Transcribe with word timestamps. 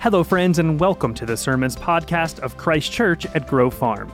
Hello, 0.00 0.24
friends, 0.24 0.58
and 0.58 0.80
welcome 0.80 1.12
to 1.12 1.26
the 1.26 1.36
Sermons 1.36 1.76
podcast 1.76 2.38
of 2.38 2.56
Christ 2.56 2.90
Church 2.90 3.26
at 3.34 3.46
Grove 3.46 3.74
Farm. 3.74 4.10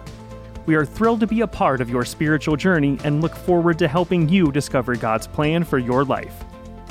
We 0.66 0.74
are 0.74 0.84
thrilled 0.84 1.20
to 1.20 1.28
be 1.28 1.42
a 1.42 1.46
part 1.46 1.80
of 1.80 1.88
your 1.88 2.04
spiritual 2.04 2.56
journey 2.56 2.98
and 3.04 3.20
look 3.20 3.36
forward 3.36 3.78
to 3.78 3.86
helping 3.86 4.28
you 4.28 4.50
discover 4.50 4.96
God's 4.96 5.28
plan 5.28 5.62
for 5.62 5.78
your 5.78 6.04
life. 6.04 6.42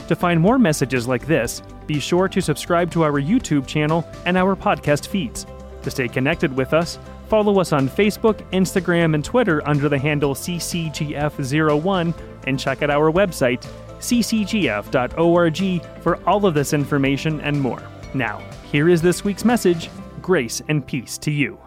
To 0.07 0.15
find 0.15 0.39
more 0.39 0.57
messages 0.57 1.09
like 1.09 1.27
this, 1.27 1.61
be 1.85 1.99
sure 1.99 2.29
to 2.29 2.41
subscribe 2.41 2.89
to 2.91 3.03
our 3.03 3.19
YouTube 3.19 3.67
channel 3.67 4.07
and 4.25 4.37
our 4.37 4.55
podcast 4.55 5.07
feeds. 5.07 5.45
To 5.81 5.91
stay 5.91 6.07
connected 6.07 6.55
with 6.55 6.73
us, 6.73 6.97
follow 7.27 7.59
us 7.59 7.73
on 7.73 7.89
Facebook, 7.89 8.49
Instagram, 8.51 9.13
and 9.13 9.25
Twitter 9.25 9.61
under 9.67 9.89
the 9.89 9.99
handle 9.99 10.33
CCGF01 10.33 12.13
and 12.47 12.57
check 12.57 12.81
out 12.81 12.89
our 12.89 13.11
website, 13.11 13.67
ccgf.org, 13.99 15.83
for 16.01 16.23
all 16.25 16.45
of 16.45 16.53
this 16.53 16.71
information 16.71 17.41
and 17.41 17.59
more. 17.59 17.83
Now, 18.13 18.41
here 18.71 18.89
is 18.89 19.01
this 19.01 19.23
week's 19.23 19.45
message 19.45 19.89
Grace 20.21 20.61
and 20.69 20.85
peace 20.85 21.17
to 21.19 21.31
you. 21.31 21.59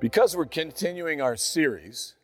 Because 0.00 0.34
we're 0.34 0.46
continuing 0.46 1.20
our 1.20 1.36
series, 1.36 2.14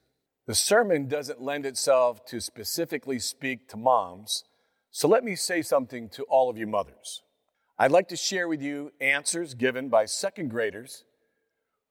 the 0.47 0.55
sermon 0.55 1.09
doesn't 1.09 1.43
lend 1.43 1.66
itself 1.66 2.25
to 2.27 2.41
specifically 2.41 3.19
speak 3.19 3.69
to 3.69 3.77
moms, 3.77 4.45
so 4.91 5.07
let 5.07 5.23
me 5.23 5.37
say 5.37 5.61
something 5.61 6.09
to 6.09 6.23
all 6.25 6.49
of 6.49 6.57
you 6.57 6.66
mothers. 6.66 7.23
I'd 7.79 7.93
like 7.93 8.09
to 8.09 8.16
share 8.16 8.49
with 8.49 8.63
you 8.63 8.93
answers 9.01 9.55
given 9.55 9.91
by 9.91 10.07
second 10.07 10.49
graders 10.49 11.05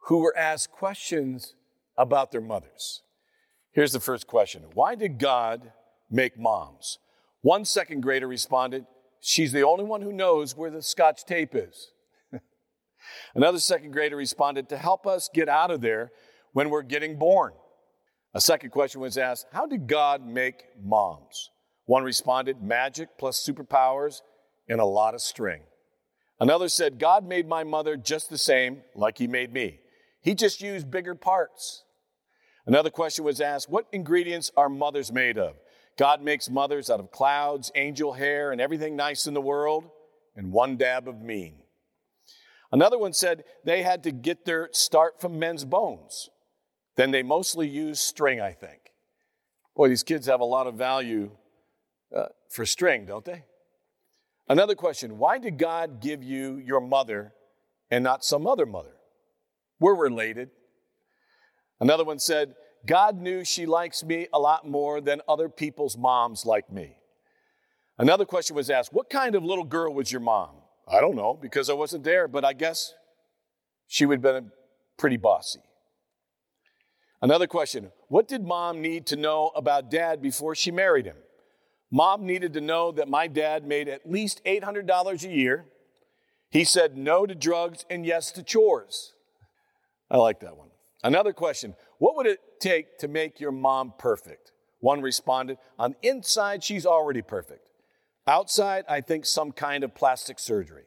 who 0.08 0.20
were 0.20 0.36
asked 0.36 0.72
questions 0.72 1.54
about 1.98 2.32
their 2.32 2.42
mothers. 2.42 3.04
Here's 3.72 3.94
the 3.94 4.00
first 4.00 4.26
question 4.26 4.64
Why 4.74 4.96
did 4.96 5.20
God 5.20 5.72
make 6.10 6.38
moms? 6.38 6.98
One 7.42 7.64
second 7.64 8.02
grader 8.02 8.28
responded, 8.28 8.88
She's 9.22 9.52
the 9.52 9.64
only 9.64 9.86
one 9.86 10.02
who 10.02 10.12
knows 10.12 10.58
where 10.58 10.72
the 10.72 10.82
scotch 10.82 11.24
tape 11.24 11.54
is. 11.54 11.92
Another 13.36 13.60
second 13.60 13.92
grader 13.92 14.16
responded, 14.16 14.70
To 14.70 14.78
help 14.78 15.06
us 15.06 15.30
get 15.34 15.50
out 15.50 15.72
of 15.72 15.82
there 15.82 16.12
when 16.54 16.70
we're 16.70 16.84
getting 16.84 17.18
born. 17.18 17.54
A 18.34 18.42
second 18.42 18.72
question 18.72 19.02
was 19.02 19.18
asked, 19.18 19.48
How 19.52 19.66
did 19.66 19.88
God 19.88 20.26
make 20.26 20.64
moms? 20.84 21.50
One 21.86 22.04
responded, 22.04 22.62
Magic 22.62 23.10
plus 23.18 23.44
superpowers 23.44 24.22
and 24.68 24.80
a 24.80 24.86
lot 24.86 25.14
of 25.14 25.22
string. 25.22 25.62
Another 26.40 26.70
said, 26.70 27.00
God 27.00 27.26
made 27.26 27.48
my 27.48 27.64
mother 27.64 27.98
just 27.98 28.30
the 28.30 28.38
same 28.38 28.84
like 28.96 29.18
He 29.18 29.28
made 29.28 29.54
me. 29.54 29.80
He 30.22 30.36
just 30.36 30.62
used 30.62 30.92
bigger 30.92 31.16
parts. 31.16 31.84
Another 32.66 32.90
question 32.90 33.24
was 33.24 33.40
asked, 33.40 33.70
What 33.70 33.88
ingredients 33.92 34.52
are 34.58 34.70
mothers 34.70 35.12
made 35.12 35.38
of? 35.38 35.56
God 35.98 36.22
makes 36.22 36.50
mothers 36.50 36.90
out 36.90 37.00
of 37.00 37.12
clouds, 37.12 37.72
angel 37.76 38.14
hair, 38.14 38.52
and 38.52 38.62
everything 38.62 38.96
nice 38.96 39.26
in 39.26 39.34
the 39.34 39.42
world, 39.42 39.86
and 40.36 40.52
one 40.52 40.78
dab 40.78 41.08
of 41.08 41.22
mean. 41.22 41.56
Another 42.72 42.98
one 42.98 43.14
said 43.14 43.44
they 43.64 43.84
had 43.84 44.04
to 44.04 44.12
get 44.12 44.46
their 44.46 44.70
start 44.72 45.22
from 45.22 45.40
men's 45.40 45.66
bones. 45.66 46.30
Then 46.96 47.12
they 47.12 47.24
mostly 47.24 47.68
use 47.68 48.00
string, 48.00 48.42
I 48.42 48.52
think. 48.52 48.92
Boy, 49.76 49.90
these 49.90 50.04
kids 50.04 50.26
have 50.26 50.42
a 50.42 50.46
lot 50.46 50.68
of 50.68 50.76
value 50.76 51.32
uh, 52.16 52.26
for 52.50 52.66
string, 52.66 53.06
don't 53.06 53.24
they? 53.24 53.46
Another 54.50 54.76
question 54.76 55.18
Why 55.18 55.38
did 55.38 55.58
God 55.58 56.02
give 56.02 56.24
you 56.24 56.58
your 56.58 56.82
mother 56.82 57.34
and 57.92 58.04
not 58.04 58.26
some 58.26 58.48
other 58.48 58.66
mother? 58.66 58.96
We're 59.80 59.96
related. 59.96 60.50
Another 61.80 62.04
one 62.04 62.20
said, 62.20 62.56
God 62.86 63.22
knew 63.22 63.46
she 63.46 63.66
likes 63.66 64.04
me 64.04 64.28
a 64.34 64.40
lot 64.40 64.68
more 64.68 65.02
than 65.02 65.22
other 65.28 65.50
people's 65.50 65.98
moms 65.98 66.46
like 66.46 66.72
me. 66.72 66.98
Another 68.00 68.26
question 68.26 68.56
was 68.56 68.70
asked, 68.70 68.94
What 68.94 69.10
kind 69.10 69.36
of 69.36 69.44
little 69.44 69.64
girl 69.64 69.94
was 69.94 70.12
your 70.12 70.22
mom? 70.22 70.56
I 70.90 71.02
don't 71.02 71.16
know 71.16 71.38
because 71.40 71.70
I 71.70 71.74
wasn't 71.74 72.04
there, 72.04 72.28
but 72.28 72.46
I 72.46 72.54
guess 72.54 72.94
she 73.88 74.06
would 74.06 74.24
have 74.24 74.36
been 74.36 74.52
pretty 74.98 75.18
bossy. 75.18 75.60
Another 77.22 77.48
question 77.48 77.92
What 78.08 78.28
did 78.28 78.44
mom 78.44 78.82
need 78.82 79.06
to 79.08 79.16
know 79.16 79.52
about 79.56 79.92
dad 79.92 80.22
before 80.22 80.56
she 80.56 80.72
married 80.72 81.06
him? 81.06 81.18
Mom 81.92 82.26
needed 82.26 82.54
to 82.54 82.62
know 82.62 82.92
that 82.92 83.08
my 83.08 83.28
dad 83.28 83.66
made 83.66 83.88
at 83.88 84.10
least 84.10 84.42
$800 84.46 85.24
a 85.24 85.28
year. 85.30 85.66
He 86.50 86.64
said 86.64 86.98
no 86.98 87.26
to 87.26 87.36
drugs 87.36 87.86
and 87.90 88.06
yes 88.06 88.32
to 88.34 88.44
chores. 88.44 89.14
I 90.10 90.18
like 90.18 90.40
that 90.42 90.58
one. 90.58 90.70
Another 91.04 91.34
question 91.34 91.76
What 92.00 92.16
would 92.16 92.28
it 92.28 92.40
take 92.60 92.98
to 93.00 93.08
make 93.08 93.40
your 93.40 93.52
mom 93.52 93.94
perfect? 93.98 94.52
One 94.80 95.02
responded, 95.02 95.58
On 95.80 95.96
the 96.00 96.10
inside, 96.10 96.64
she's 96.64 96.86
already 96.86 97.22
perfect. 97.22 97.67
Outside, 98.28 98.84
I 98.90 99.00
think 99.00 99.26
some 99.26 99.54
kind 99.54 99.86
of 99.86 99.96
plastic 99.96 100.38
surgery. 100.38 100.84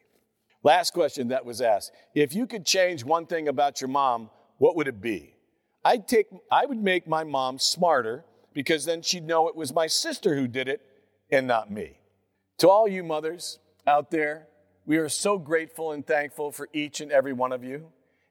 Last 0.62 0.92
question 0.92 1.28
that 1.28 1.46
was 1.46 1.62
asked 1.62 1.92
If 2.14 2.34
you 2.34 2.46
could 2.46 2.66
change 2.66 3.02
one 3.02 3.26
thing 3.26 3.48
about 3.48 3.80
your 3.80 3.88
mom, 3.88 4.28
what 4.58 4.76
would 4.76 4.88
it 4.88 5.00
be? 5.00 5.34
I'd 5.82 6.06
take, 6.06 6.26
I 6.52 6.66
would 6.66 6.82
make 6.82 7.08
my 7.08 7.24
mom 7.24 7.58
smarter 7.58 8.26
because 8.52 8.84
then 8.84 9.00
she'd 9.00 9.26
know 9.26 9.48
it 9.48 9.56
was 9.56 9.72
my 9.72 9.86
sister 9.86 10.36
who 10.36 10.46
did 10.46 10.68
it 10.68 10.82
and 11.30 11.46
not 11.46 11.70
me. 11.70 11.98
To 12.58 12.68
all 12.68 12.86
you 12.86 13.02
mothers 13.02 13.58
out 13.86 14.10
there, 14.10 14.48
we 14.84 14.98
are 14.98 15.08
so 15.08 15.38
grateful 15.38 15.92
and 15.92 16.06
thankful 16.06 16.52
for 16.52 16.68
each 16.74 17.00
and 17.00 17.10
every 17.10 17.32
one 17.32 17.52
of 17.52 17.64
you, 17.64 17.86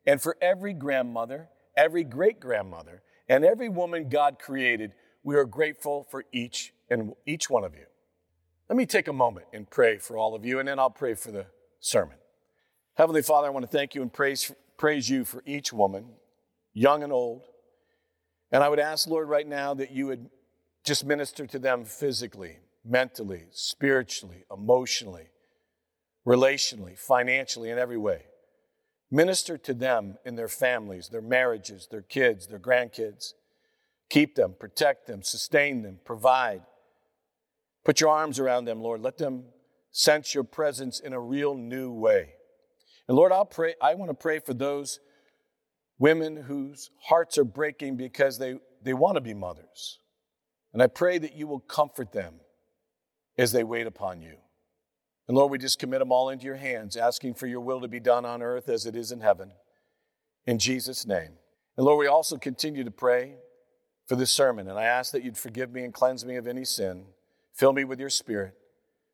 and 0.05 0.21
for 0.21 0.37
every 0.41 0.73
grandmother, 0.73 1.49
every 1.75 2.03
great 2.03 2.39
grandmother, 2.39 3.01
and 3.27 3.43
every 3.43 3.69
woman 3.69 4.09
God 4.09 4.37
created. 4.39 4.93
We 5.23 5.35
are 5.35 5.45
grateful 5.45 6.05
for 6.11 6.25
each 6.31 6.73
and 6.89 7.13
each 7.25 7.49
one 7.49 7.63
of 7.63 7.73
you. 7.73 7.85
Let 8.69 8.77
me 8.77 8.85
take 8.85 9.07
a 9.07 9.13
moment 9.13 9.47
and 9.51 9.67
pray 9.67 9.97
for 9.97 10.15
all 10.15 10.35
of 10.35 10.45
you, 10.45 10.59
and 10.59 10.67
then 10.67 10.77
I'll 10.77 10.91
pray 10.91 11.15
for 11.15 11.31
the 11.31 11.47
sermon. 11.79 12.17
Heavenly 12.93 13.23
Father, 13.23 13.47
I 13.47 13.49
want 13.49 13.63
to 13.63 13.77
thank 13.77 13.95
you 13.95 14.03
and 14.03 14.13
praise, 14.13 14.51
praise 14.77 15.09
you 15.09 15.25
for 15.25 15.41
each 15.43 15.73
woman, 15.73 16.05
young 16.73 17.01
and 17.01 17.11
old. 17.11 17.45
And 18.51 18.63
I 18.63 18.69
would 18.69 18.79
ask, 18.79 19.07
Lord, 19.07 19.27
right 19.27 19.47
now 19.47 19.73
that 19.73 19.89
you 19.91 20.05
would 20.05 20.29
just 20.85 21.03
minister 21.03 21.47
to 21.47 21.57
them 21.57 21.83
physically, 21.83 22.57
mentally, 22.85 23.45
spiritually, 23.49 24.43
emotionally, 24.55 25.29
relationally, 26.27 26.95
financially, 26.95 27.71
in 27.71 27.79
every 27.79 27.97
way. 27.97 28.25
Minister 29.09 29.57
to 29.57 29.73
them 29.73 30.19
in 30.23 30.35
their 30.35 30.47
families, 30.47 31.09
their 31.09 31.23
marriages, 31.23 31.87
their 31.89 32.03
kids, 32.03 32.45
their 32.45 32.59
grandkids. 32.59 33.33
Keep 34.11 34.35
them, 34.35 34.53
protect 34.59 35.07
them, 35.07 35.23
sustain 35.23 35.81
them, 35.81 35.99
provide. 36.05 36.61
Put 37.89 38.01
your 38.01 38.11
arms 38.11 38.37
around 38.37 38.65
them, 38.65 38.83
Lord. 38.83 39.01
Let 39.01 39.17
them 39.17 39.45
sense 39.89 40.35
your 40.35 40.43
presence 40.43 40.99
in 40.99 41.11
a 41.11 41.19
real 41.19 41.55
new 41.55 41.91
way. 41.91 42.33
And 43.07 43.17
Lord, 43.17 43.31
I'll 43.31 43.45
pray, 43.45 43.73
I 43.81 43.95
want 43.95 44.11
to 44.11 44.13
pray 44.13 44.37
for 44.37 44.53
those 44.53 44.99
women 45.97 46.37
whose 46.37 46.91
hearts 47.01 47.39
are 47.39 47.43
breaking 47.43 47.97
because 47.97 48.37
they, 48.37 48.59
they 48.83 48.93
want 48.93 49.15
to 49.15 49.21
be 49.21 49.33
mothers. 49.33 49.97
And 50.71 50.83
I 50.83 50.85
pray 50.85 51.17
that 51.17 51.35
you 51.35 51.47
will 51.47 51.61
comfort 51.61 52.11
them 52.11 52.35
as 53.39 53.53
they 53.53 53.63
wait 53.63 53.87
upon 53.87 54.21
you. 54.21 54.35
And 55.27 55.35
Lord, 55.35 55.49
we 55.49 55.57
just 55.57 55.79
commit 55.79 55.97
them 55.97 56.11
all 56.11 56.29
into 56.29 56.45
your 56.45 56.57
hands, 56.57 56.95
asking 56.95 57.33
for 57.33 57.47
your 57.47 57.61
will 57.61 57.81
to 57.81 57.87
be 57.87 57.99
done 57.99 58.23
on 58.23 58.43
earth 58.43 58.69
as 58.69 58.85
it 58.85 58.95
is 58.95 59.11
in 59.11 59.21
heaven. 59.21 59.49
In 60.45 60.59
Jesus' 60.59 61.07
name. 61.07 61.31
And 61.75 61.87
Lord, 61.87 61.97
we 61.97 62.05
also 62.05 62.37
continue 62.37 62.83
to 62.83 62.91
pray 62.91 63.37
for 64.05 64.15
this 64.15 64.29
sermon. 64.29 64.67
And 64.67 64.77
I 64.77 64.83
ask 64.83 65.11
that 65.11 65.23
you'd 65.23 65.39
forgive 65.39 65.71
me 65.71 65.83
and 65.83 65.91
cleanse 65.91 66.23
me 66.23 66.35
of 66.35 66.45
any 66.45 66.65
sin. 66.65 67.05
Fill 67.59 67.73
me 67.73 67.83
with 67.83 67.99
your 67.99 68.09
spirit, 68.09 68.53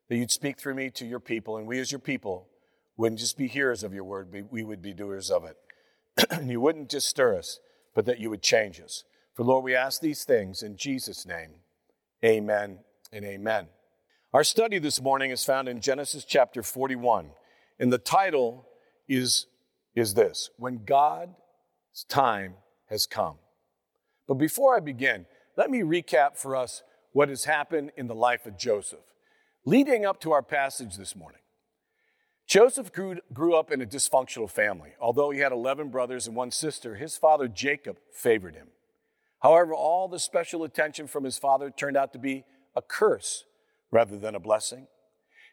that 0.08 0.16
you'd 0.16 0.30
speak 0.30 0.56
through 0.56 0.76
me 0.76 0.88
to 0.90 1.04
your 1.04 1.18
people, 1.18 1.56
and 1.56 1.66
we 1.66 1.80
as 1.80 1.90
your 1.90 1.98
people 1.98 2.46
wouldn't 2.96 3.18
just 3.18 3.36
be 3.36 3.48
hearers 3.48 3.82
of 3.82 3.92
your 3.92 4.04
word, 4.04 4.30
but 4.30 4.52
we 4.52 4.62
would 4.62 4.80
be 4.80 4.94
doers 4.94 5.32
of 5.32 5.44
it. 5.44 5.56
and 6.30 6.48
you 6.48 6.60
wouldn't 6.60 6.88
just 6.88 7.08
stir 7.08 7.36
us, 7.36 7.58
but 7.92 8.06
that 8.06 8.20
you 8.20 8.30
would 8.30 8.42
change 8.42 8.80
us. 8.80 9.02
For 9.34 9.42
Lord, 9.42 9.64
we 9.64 9.74
ask 9.74 10.00
these 10.00 10.22
things 10.22 10.62
in 10.62 10.76
Jesus' 10.76 11.26
name. 11.26 11.54
Amen 12.24 12.78
and 13.10 13.24
amen. 13.24 13.66
Our 14.32 14.44
study 14.44 14.78
this 14.78 15.02
morning 15.02 15.32
is 15.32 15.44
found 15.44 15.68
in 15.68 15.80
Genesis 15.80 16.24
chapter 16.24 16.62
41, 16.62 17.30
and 17.80 17.92
the 17.92 17.98
title 17.98 18.68
is, 19.08 19.46
is 19.96 20.14
this 20.14 20.50
When 20.56 20.84
God's 20.84 21.32
Time 22.08 22.54
Has 22.90 23.08
Come. 23.08 23.38
But 24.28 24.34
before 24.34 24.76
I 24.76 24.78
begin, 24.78 25.26
let 25.56 25.68
me 25.68 25.80
recap 25.80 26.36
for 26.36 26.54
us 26.54 26.84
what 27.16 27.30
has 27.30 27.44
happened 27.46 27.90
in 27.96 28.08
the 28.08 28.14
life 28.14 28.44
of 28.44 28.58
Joseph. 28.58 29.00
Leading 29.64 30.04
up 30.04 30.20
to 30.20 30.32
our 30.32 30.42
passage 30.42 30.98
this 30.98 31.16
morning, 31.16 31.40
Joseph 32.46 32.92
grew, 32.92 33.16
grew 33.32 33.54
up 33.54 33.72
in 33.72 33.80
a 33.80 33.86
dysfunctional 33.86 34.50
family. 34.50 34.90
Although 35.00 35.30
he 35.30 35.38
had 35.38 35.50
11 35.50 35.88
brothers 35.88 36.26
and 36.26 36.36
one 36.36 36.50
sister, 36.50 36.96
his 36.96 37.16
father 37.16 37.48
Jacob 37.48 37.96
favored 38.12 38.54
him. 38.54 38.66
However, 39.38 39.72
all 39.72 40.08
the 40.08 40.18
special 40.18 40.62
attention 40.62 41.06
from 41.06 41.24
his 41.24 41.38
father 41.38 41.70
turned 41.70 41.96
out 41.96 42.12
to 42.12 42.18
be 42.18 42.44
a 42.76 42.82
curse 42.82 43.46
rather 43.90 44.18
than 44.18 44.34
a 44.34 44.38
blessing. 44.38 44.86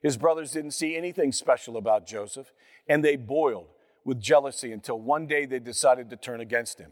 His 0.02 0.18
brothers 0.18 0.52
didn't 0.52 0.72
see 0.72 0.98
anything 0.98 1.32
special 1.32 1.78
about 1.78 2.06
Joseph, 2.06 2.52
and 2.90 3.06
they 3.06 3.16
boiled 3.16 3.70
with 4.04 4.20
jealousy 4.20 4.74
until 4.74 5.00
one 5.00 5.28
day 5.28 5.46
they 5.46 5.60
decided 5.60 6.10
to 6.10 6.18
turn 6.18 6.42
against 6.42 6.78
him. 6.78 6.92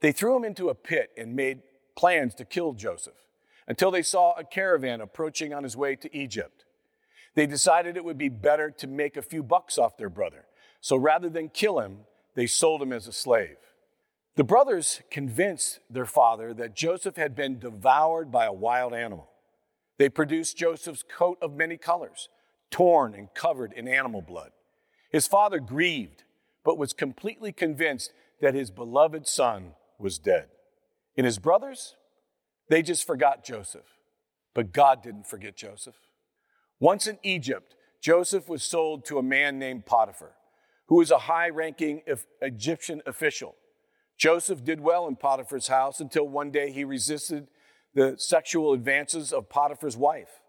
They 0.00 0.10
threw 0.10 0.36
him 0.36 0.42
into 0.42 0.68
a 0.68 0.74
pit 0.74 1.10
and 1.16 1.36
made 1.36 1.60
plans 1.94 2.34
to 2.34 2.44
kill 2.44 2.72
Joseph 2.72 3.14
until 3.70 3.92
they 3.92 4.02
saw 4.02 4.34
a 4.36 4.42
caravan 4.42 5.00
approaching 5.00 5.54
on 5.54 5.62
his 5.62 5.76
way 5.76 5.94
to 5.94 6.14
Egypt. 6.14 6.64
They 7.36 7.46
decided 7.46 7.96
it 7.96 8.04
would 8.04 8.18
be 8.18 8.28
better 8.28 8.68
to 8.68 8.88
make 8.88 9.16
a 9.16 9.22
few 9.22 9.44
bucks 9.44 9.78
off 9.78 9.96
their 9.96 10.10
brother. 10.10 10.46
So 10.80 10.96
rather 10.96 11.28
than 11.28 11.50
kill 11.50 11.78
him, 11.78 11.98
they 12.34 12.48
sold 12.48 12.82
him 12.82 12.92
as 12.92 13.06
a 13.06 13.12
slave. 13.12 13.58
The 14.34 14.42
brothers 14.42 15.02
convinced 15.08 15.78
their 15.88 16.04
father 16.04 16.52
that 16.54 16.74
Joseph 16.74 17.14
had 17.14 17.36
been 17.36 17.60
devoured 17.60 18.32
by 18.32 18.46
a 18.46 18.52
wild 18.52 18.92
animal. 18.92 19.30
They 19.98 20.08
produced 20.08 20.58
Joseph's 20.58 21.04
coat 21.04 21.38
of 21.40 21.54
many 21.54 21.76
colors, 21.76 22.28
torn 22.72 23.14
and 23.14 23.32
covered 23.34 23.72
in 23.72 23.86
animal 23.86 24.20
blood. 24.20 24.50
His 25.12 25.28
father 25.28 25.60
grieved, 25.60 26.24
but 26.64 26.76
was 26.76 26.92
completely 26.92 27.52
convinced 27.52 28.12
that 28.40 28.54
his 28.54 28.72
beloved 28.72 29.28
son 29.28 29.74
was 29.96 30.18
dead. 30.18 30.48
And 31.16 31.24
his 31.24 31.38
brothers, 31.38 31.94
they 32.70 32.82
just 32.82 33.06
forgot 33.06 33.44
Joseph. 33.44 33.98
But 34.54 34.72
God 34.72 35.02
didn't 35.02 35.26
forget 35.26 35.56
Joseph. 35.56 35.96
Once 36.78 37.06
in 37.06 37.18
Egypt, 37.22 37.74
Joseph 38.00 38.48
was 38.48 38.62
sold 38.62 39.04
to 39.04 39.18
a 39.18 39.22
man 39.22 39.58
named 39.58 39.84
Potiphar, 39.84 40.32
who 40.86 40.96
was 40.96 41.10
a 41.10 41.18
high 41.18 41.50
ranking 41.50 42.00
Egyptian 42.40 43.02
official. 43.04 43.56
Joseph 44.16 44.64
did 44.64 44.80
well 44.80 45.06
in 45.06 45.16
Potiphar's 45.16 45.68
house 45.68 46.00
until 46.00 46.26
one 46.28 46.50
day 46.50 46.70
he 46.70 46.84
resisted 46.84 47.48
the 47.94 48.14
sexual 48.18 48.72
advances 48.72 49.32
of 49.32 49.48
Potiphar's 49.48 49.96
wife. 49.96 50.40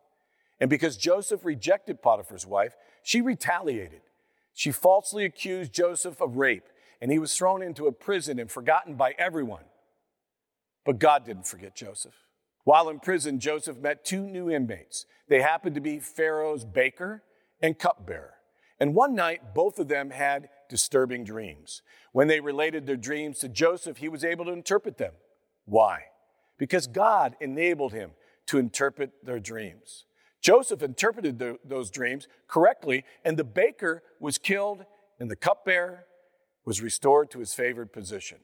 And 0.59 0.69
because 0.69 0.97
Joseph 0.97 1.44
rejected 1.44 2.01
Potiphar's 2.01 2.45
wife, 2.45 2.75
she 3.01 3.19
retaliated. 3.19 4.01
She 4.53 4.71
falsely 4.71 5.25
accused 5.25 5.73
Joseph 5.73 6.21
of 6.21 6.38
rape, 6.38 6.68
and 7.01 7.12
he 7.12 7.18
was 7.18 7.35
thrown 7.35 7.63
into 7.63 7.88
a 7.88 7.91
prison 7.91 8.38
and 8.38 8.51
forgotten 8.51 8.95
by 8.95 9.15
everyone. 9.18 9.63
But 10.86 11.00
God 11.00 11.25
didn't 11.25 11.48
forget 11.48 11.75
Joseph. 11.75 12.16
While 12.63 12.89
in 12.89 13.00
prison, 13.00 13.39
Joseph 13.39 13.78
met 13.78 14.06
two 14.06 14.22
new 14.22 14.50
inmates. 14.50 15.06
They 15.28 15.42
happened 15.42 15.75
to 15.75 15.81
be 15.81 16.00
Pharaoh's 16.00 16.66
baker 16.66 17.24
and 17.62 17.78
cupbearer. 17.78 18.36
And 18.80 18.95
one 18.95 19.13
night, 19.13 19.54
both 19.54 19.78
of 19.78 19.88
them 19.88 20.10
had 20.10 20.50
disturbing 20.69 21.24
dreams. 21.24 21.81
When 22.13 22.28
they 22.28 22.39
related 22.39 22.86
their 22.86 22.98
dreams 22.98 23.39
to 23.39 23.50
Joseph, 23.50 23.98
he 23.98 24.10
was 24.10 24.25
able 24.25 24.45
to 24.45 24.51
interpret 24.51 24.98
them. 24.98 25.13
Why? 25.66 26.06
Because 26.57 26.88
God 26.88 27.36
enabled 27.39 27.94
him 27.94 28.12
to 28.48 28.57
interpret 28.57 29.12
their 29.24 29.39
dreams. 29.39 30.06
Joseph 30.42 30.81
interpreted 30.81 31.38
the, 31.38 31.60
those 31.63 31.92
dreams 31.92 32.28
correctly, 32.48 33.06
and 33.24 33.38
the 33.38 33.44
baker 33.44 34.01
was 34.19 34.39
killed, 34.39 34.86
and 35.19 35.30
the 35.30 35.36
cupbearer 35.36 36.06
was 36.66 36.81
restored 36.81 37.30
to 37.31 37.39
his 37.39 37.54
favored 37.54 37.94
position. 37.94 38.39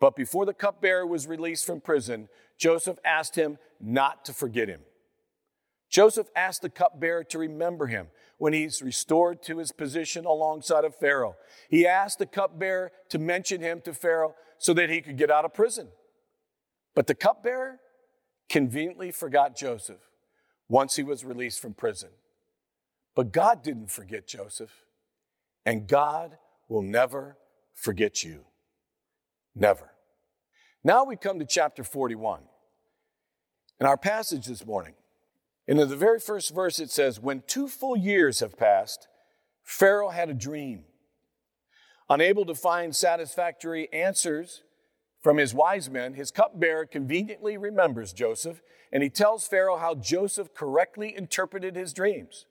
But 0.00 0.16
before 0.16 0.44
the 0.44 0.54
cupbearer 0.54 1.06
was 1.06 1.26
released 1.26 1.64
from 1.64 1.80
prison, 1.80 2.28
Joseph 2.58 2.98
asked 3.04 3.36
him 3.36 3.58
not 3.80 4.24
to 4.26 4.32
forget 4.32 4.68
him. 4.68 4.80
Joseph 5.88 6.26
asked 6.34 6.62
the 6.62 6.70
cupbearer 6.70 7.22
to 7.24 7.38
remember 7.38 7.86
him 7.86 8.08
when 8.38 8.52
he's 8.52 8.82
restored 8.82 9.42
to 9.44 9.58
his 9.58 9.70
position 9.70 10.24
alongside 10.24 10.84
of 10.84 10.96
Pharaoh. 10.96 11.36
He 11.68 11.86
asked 11.86 12.18
the 12.18 12.26
cupbearer 12.26 12.90
to 13.10 13.18
mention 13.18 13.60
him 13.60 13.80
to 13.82 13.94
Pharaoh 13.94 14.34
so 14.58 14.74
that 14.74 14.90
he 14.90 15.00
could 15.00 15.16
get 15.16 15.30
out 15.30 15.44
of 15.44 15.54
prison. 15.54 15.88
But 16.94 17.06
the 17.06 17.14
cupbearer 17.14 17.78
conveniently 18.48 19.12
forgot 19.12 19.56
Joseph 19.56 20.00
once 20.68 20.96
he 20.96 21.02
was 21.02 21.24
released 21.24 21.60
from 21.60 21.74
prison. 21.74 22.10
But 23.14 23.32
God 23.32 23.62
didn't 23.62 23.90
forget 23.90 24.26
Joseph, 24.26 24.86
and 25.64 25.86
God 25.86 26.38
will 26.68 26.82
never 26.82 27.36
forget 27.74 28.24
you. 28.24 28.44
Never. 29.54 29.90
Now 30.82 31.04
we 31.04 31.16
come 31.16 31.38
to 31.38 31.46
chapter 31.46 31.84
41. 31.84 32.42
In 33.80 33.86
our 33.86 33.96
passage 33.96 34.46
this 34.46 34.66
morning, 34.66 34.94
in 35.66 35.76
the 35.76 35.86
very 35.86 36.20
first 36.20 36.54
verse, 36.54 36.78
it 36.78 36.90
says, 36.90 37.20
When 37.20 37.42
two 37.46 37.68
full 37.68 37.96
years 37.96 38.40
have 38.40 38.58
passed, 38.58 39.08
Pharaoh 39.62 40.10
had 40.10 40.28
a 40.28 40.34
dream. 40.34 40.84
Unable 42.10 42.44
to 42.44 42.54
find 42.54 42.94
satisfactory 42.94 43.90
answers 43.92 44.62
from 45.22 45.38
his 45.38 45.54
wise 45.54 45.88
men, 45.88 46.12
his 46.12 46.30
cupbearer 46.30 46.84
conveniently 46.84 47.56
remembers 47.56 48.12
Joseph, 48.12 48.60
and 48.92 49.02
he 49.02 49.08
tells 49.08 49.48
Pharaoh 49.48 49.78
how 49.78 49.94
Joseph 49.94 50.52
correctly 50.52 51.16
interpreted 51.16 51.76
his 51.76 51.94
dreams. 51.94 52.44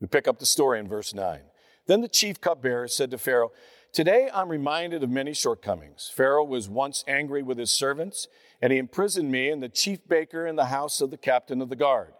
We 0.00 0.06
pick 0.06 0.26
up 0.26 0.38
the 0.38 0.46
story 0.46 0.80
in 0.80 0.88
verse 0.88 1.12
9. 1.12 1.40
Then 1.86 2.00
the 2.00 2.08
chief 2.08 2.40
cupbearer 2.40 2.88
said 2.88 3.10
to 3.10 3.18
Pharaoh, 3.18 3.52
Today 3.92 4.28
I'm 4.32 4.48
reminded 4.48 5.02
of 5.02 5.10
many 5.10 5.32
shortcomings. 5.32 6.12
Pharaoh 6.14 6.44
was 6.44 6.68
once 6.68 7.04
angry 7.08 7.42
with 7.42 7.58
his 7.58 7.70
servants, 7.70 8.28
and 8.60 8.72
he 8.72 8.78
imprisoned 8.78 9.32
me 9.32 9.48
and 9.48 9.62
the 9.62 9.68
chief 9.68 10.06
baker 10.06 10.46
in 10.46 10.56
the 10.56 10.66
house 10.66 11.00
of 11.00 11.10
the 11.10 11.16
captain 11.16 11.62
of 11.62 11.68
the 11.68 11.76
guard. 11.76 12.12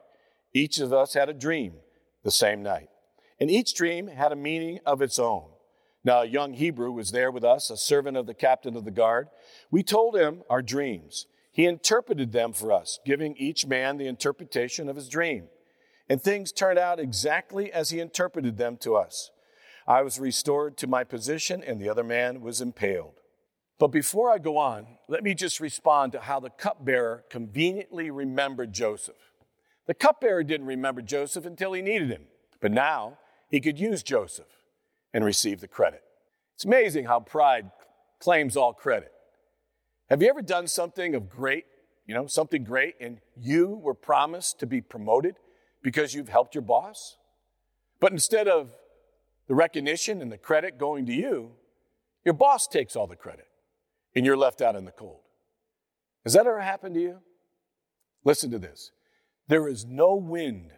Each 0.54 0.78
of 0.78 0.92
us 0.92 1.14
had 1.14 1.28
a 1.28 1.34
dream 1.34 1.74
the 2.24 2.30
same 2.30 2.62
night, 2.62 2.88
and 3.38 3.50
each 3.50 3.74
dream 3.74 4.08
had 4.08 4.32
a 4.32 4.36
meaning 4.36 4.80
of 4.86 5.02
its 5.02 5.18
own. 5.18 5.44
Now, 6.04 6.22
a 6.22 6.26
young 6.26 6.54
Hebrew 6.54 6.90
was 6.90 7.10
there 7.10 7.30
with 7.30 7.44
us, 7.44 7.70
a 7.70 7.76
servant 7.76 8.16
of 8.16 8.26
the 8.26 8.34
captain 8.34 8.76
of 8.76 8.84
the 8.84 8.90
guard. 8.90 9.28
We 9.70 9.82
told 9.82 10.16
him 10.16 10.42
our 10.48 10.62
dreams. 10.62 11.26
He 11.52 11.66
interpreted 11.66 12.32
them 12.32 12.52
for 12.54 12.72
us, 12.72 12.98
giving 13.04 13.36
each 13.36 13.66
man 13.66 13.98
the 13.98 14.06
interpretation 14.06 14.88
of 14.88 14.96
his 14.96 15.08
dream. 15.08 15.48
And 16.08 16.22
things 16.22 16.50
turned 16.50 16.78
out 16.78 16.98
exactly 16.98 17.70
as 17.70 17.90
he 17.90 18.00
interpreted 18.00 18.56
them 18.56 18.78
to 18.78 18.96
us. 18.96 19.30
I 19.88 20.02
was 20.02 20.20
restored 20.20 20.76
to 20.76 20.86
my 20.86 21.02
position, 21.02 21.64
and 21.64 21.80
the 21.80 21.88
other 21.88 22.04
man 22.04 22.42
was 22.42 22.60
impaled. 22.60 23.22
But 23.78 23.88
before 23.88 24.30
I 24.30 24.36
go 24.36 24.58
on, 24.58 24.86
let 25.08 25.24
me 25.24 25.34
just 25.34 25.60
respond 25.60 26.12
to 26.12 26.20
how 26.20 26.40
the 26.40 26.50
cupbearer 26.50 27.24
conveniently 27.30 28.10
remembered 28.10 28.74
Joseph. 28.74 29.32
The 29.86 29.94
cupbearer 29.94 30.44
didn't 30.44 30.66
remember 30.66 31.00
Joseph 31.00 31.46
until 31.46 31.72
he 31.72 31.80
needed 31.80 32.10
him, 32.10 32.24
but 32.60 32.70
now 32.70 33.16
he 33.48 33.60
could 33.60 33.80
use 33.80 34.02
Joseph 34.02 34.62
and 35.14 35.24
receive 35.24 35.60
the 35.60 35.68
credit. 35.68 36.02
It's 36.54 36.66
amazing 36.66 37.06
how 37.06 37.20
pride 37.20 37.70
claims 38.20 38.58
all 38.58 38.74
credit. 38.74 39.10
Have 40.10 40.20
you 40.20 40.28
ever 40.28 40.42
done 40.42 40.66
something 40.66 41.14
of 41.14 41.30
great, 41.30 41.64
you 42.06 42.14
know, 42.14 42.26
something 42.26 42.62
great, 42.62 42.96
and 43.00 43.20
you 43.40 43.68
were 43.68 43.94
promised 43.94 44.58
to 44.60 44.66
be 44.66 44.82
promoted 44.82 45.36
because 45.82 46.12
you've 46.12 46.28
helped 46.28 46.54
your 46.54 46.62
boss? 46.62 47.16
But 48.00 48.12
instead 48.12 48.48
of 48.48 48.74
the 49.48 49.54
recognition 49.54 50.22
and 50.22 50.30
the 50.30 50.38
credit 50.38 50.78
going 50.78 51.06
to 51.06 51.12
you, 51.12 51.52
your 52.24 52.34
boss 52.34 52.66
takes 52.66 52.94
all 52.94 53.06
the 53.06 53.16
credit 53.16 53.48
and 54.14 54.24
you're 54.24 54.36
left 54.36 54.60
out 54.60 54.76
in 54.76 54.84
the 54.84 54.92
cold. 54.92 55.20
Has 56.24 56.34
that 56.34 56.46
ever 56.46 56.60
happened 56.60 56.94
to 56.94 57.00
you? 57.00 57.18
Listen 58.24 58.50
to 58.50 58.58
this. 58.58 58.92
There 59.48 59.66
is 59.66 59.86
no 59.86 60.14
wind 60.14 60.72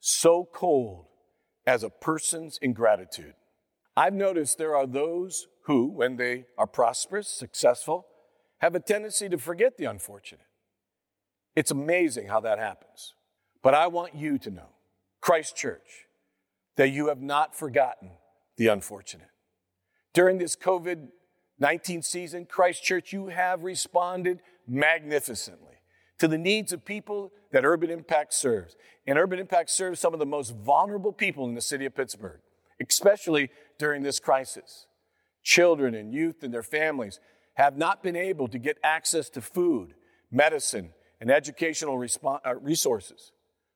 so 0.00 0.48
cold 0.52 1.06
as 1.66 1.82
a 1.82 1.90
person's 1.90 2.58
ingratitude. 2.62 3.34
I've 3.96 4.14
noticed 4.14 4.58
there 4.58 4.76
are 4.76 4.86
those 4.86 5.46
who, 5.66 5.86
when 5.86 6.16
they 6.16 6.46
are 6.58 6.66
prosperous, 6.66 7.28
successful, 7.28 8.06
have 8.58 8.74
a 8.74 8.80
tendency 8.80 9.28
to 9.28 9.38
forget 9.38 9.76
the 9.76 9.84
unfortunate. 9.84 10.46
It's 11.54 11.70
amazing 11.70 12.28
how 12.28 12.40
that 12.40 12.58
happens. 12.58 13.14
But 13.62 13.74
I 13.74 13.86
want 13.86 14.14
you 14.14 14.38
to 14.38 14.50
know, 14.50 14.68
Christ 15.20 15.56
Church, 15.56 16.06
that 16.76 16.90
you 16.90 17.08
have 17.08 17.22
not 17.22 17.54
forgotten 17.54 18.10
the 18.56 18.68
unfortunate. 18.68 19.28
During 20.12 20.38
this 20.38 20.56
COVID 20.56 21.08
19 21.58 22.02
season, 22.02 22.46
Christ 22.46 22.82
Church, 22.82 23.12
you 23.12 23.28
have 23.28 23.62
responded 23.62 24.40
magnificently 24.66 25.74
to 26.18 26.28
the 26.28 26.38
needs 26.38 26.72
of 26.72 26.84
people 26.84 27.32
that 27.52 27.64
Urban 27.64 27.90
Impact 27.90 28.34
serves. 28.34 28.76
And 29.06 29.18
Urban 29.18 29.38
Impact 29.38 29.70
serves 29.70 30.00
some 30.00 30.12
of 30.12 30.18
the 30.18 30.26
most 30.26 30.54
vulnerable 30.54 31.12
people 31.12 31.46
in 31.46 31.54
the 31.54 31.60
city 31.60 31.86
of 31.86 31.94
Pittsburgh, 31.94 32.40
especially 32.80 33.50
during 33.78 34.02
this 34.02 34.18
crisis. 34.18 34.86
Children 35.42 35.94
and 35.94 36.12
youth 36.12 36.42
and 36.42 36.52
their 36.52 36.62
families 36.62 37.20
have 37.54 37.76
not 37.76 38.02
been 38.02 38.16
able 38.16 38.48
to 38.48 38.58
get 38.58 38.78
access 38.82 39.28
to 39.30 39.40
food, 39.40 39.94
medicine, 40.30 40.90
and 41.20 41.30
educational 41.30 42.04
uh, 42.24 42.54
resources. 42.56 43.32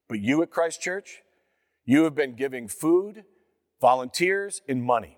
But 0.09 0.21
you 0.21 0.43
at 0.43 0.51
Christ 0.51 0.81
Church, 0.81 1.23
you 1.89 2.05
have 2.05 2.15
been 2.15 2.35
giving 2.35 2.69
food, 2.69 3.25
volunteers, 3.81 4.61
and 4.69 4.83
money. 4.83 5.17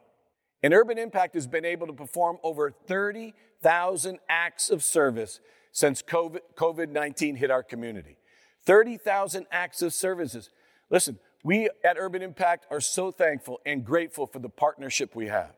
And 0.63 0.73
Urban 0.73 0.99
Impact 0.99 1.35
has 1.35 1.49
been 1.49 1.65
able 1.65 1.89
to 1.89 1.93
perform 1.93 2.39
over 2.45 2.71
30,000 2.71 4.21
acts 4.29 4.71
of 4.71 4.85
service 4.85 5.41
since 5.73 6.01
COVID 6.01 6.91
19 6.91 7.35
hit 7.35 7.51
our 7.51 7.65
community. 7.65 8.19
30,000 8.67 9.47
acts 9.51 9.83
of 9.83 9.93
services. 9.93 10.51
Listen, 10.91 11.19
we 11.43 11.69
at 11.85 11.97
Urban 11.99 12.23
Impact 12.23 12.67
are 12.71 12.81
so 12.81 13.11
thankful 13.11 13.59
and 13.67 13.85
grateful 13.85 14.29
for 14.29 14.39
the 14.39 14.49
partnership 14.49 15.17
we 15.17 15.27
have. 15.27 15.57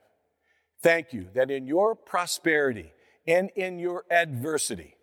Thank 0.81 1.13
you 1.13 1.27
that 1.35 1.51
in 1.51 1.67
your 1.67 1.95
prosperity 1.95 2.91
and 3.27 3.51
in 3.55 3.79
your 3.79 4.07
adversity, 4.11 4.97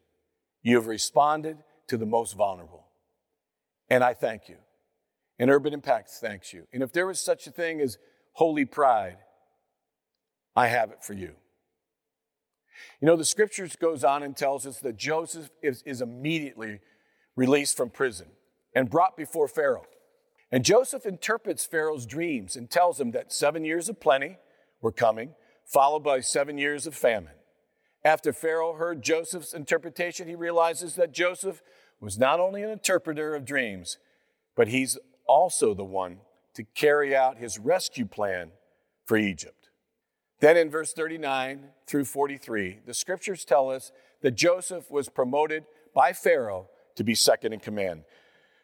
you 0.63 0.77
have 0.77 0.87
responded 0.87 1.59
to 1.87 1.97
the 1.97 2.07
most 2.07 2.35
vulnerable. 2.35 2.87
And 3.91 4.03
I 4.03 4.15
thank 4.15 4.49
you. 4.49 4.55
And 5.39 5.49
Urban 5.49 5.73
Impact 5.73 6.09
thanks 6.09 6.53
you. 6.53 6.67
And 6.73 6.83
if 6.83 6.91
there 6.91 7.07
was 7.07 7.19
such 7.19 7.47
a 7.47 7.51
thing 7.51 7.79
as 7.79 7.97
holy 8.33 8.65
pride, 8.65 9.17
I 10.55 10.67
have 10.67 10.91
it 10.91 11.03
for 11.03 11.13
you. 11.13 11.31
You 13.01 13.05
know, 13.07 13.15
the 13.15 13.25
scriptures 13.25 13.75
goes 13.75 14.03
on 14.03 14.23
and 14.23 14.35
tells 14.35 14.65
us 14.65 14.79
that 14.79 14.97
Joseph 14.97 15.49
is, 15.63 15.81
is 15.85 16.01
immediately 16.01 16.79
released 17.35 17.77
from 17.77 17.89
prison 17.89 18.27
and 18.75 18.89
brought 18.89 19.15
before 19.15 19.47
Pharaoh. 19.47 19.85
And 20.51 20.65
Joseph 20.65 21.05
interprets 21.05 21.65
Pharaoh's 21.65 22.05
dreams 22.05 22.55
and 22.55 22.69
tells 22.69 22.99
him 22.99 23.11
that 23.11 23.31
seven 23.31 23.63
years 23.63 23.87
of 23.87 23.99
plenty 23.99 24.37
were 24.81 24.91
coming, 24.91 25.35
followed 25.65 26.03
by 26.03 26.19
seven 26.19 26.57
years 26.57 26.87
of 26.87 26.95
famine. 26.95 27.33
After 28.03 28.33
Pharaoh 28.33 28.73
heard 28.73 29.01
Joseph's 29.01 29.53
interpretation, 29.53 30.27
he 30.27 30.35
realizes 30.35 30.95
that 30.95 31.13
Joseph 31.13 31.61
was 31.99 32.17
not 32.17 32.39
only 32.39 32.63
an 32.63 32.69
interpreter 32.69 33.35
of 33.35 33.45
dreams, 33.45 33.97
but 34.55 34.69
he's 34.69 34.97
also 35.29 35.73
the 35.73 35.85
one 35.85 36.17
to 36.55 36.63
carry 36.63 37.15
out 37.15 37.37
his 37.37 37.59
rescue 37.59 38.05
plan 38.05 38.51
for 39.05 39.15
Egypt. 39.15 39.69
Then 40.39 40.57
in 40.57 40.69
verse 40.69 40.91
39 40.91 41.65
through 41.85 42.05
43, 42.05 42.79
the 42.85 42.93
scriptures 42.93 43.45
tell 43.45 43.69
us 43.69 43.91
that 44.21 44.31
Joseph 44.31 44.89
was 44.89 45.07
promoted 45.07 45.65
by 45.93 46.13
Pharaoh 46.13 46.67
to 46.95 47.03
be 47.03 47.13
second 47.15 47.53
in 47.53 47.59
command. 47.59 48.03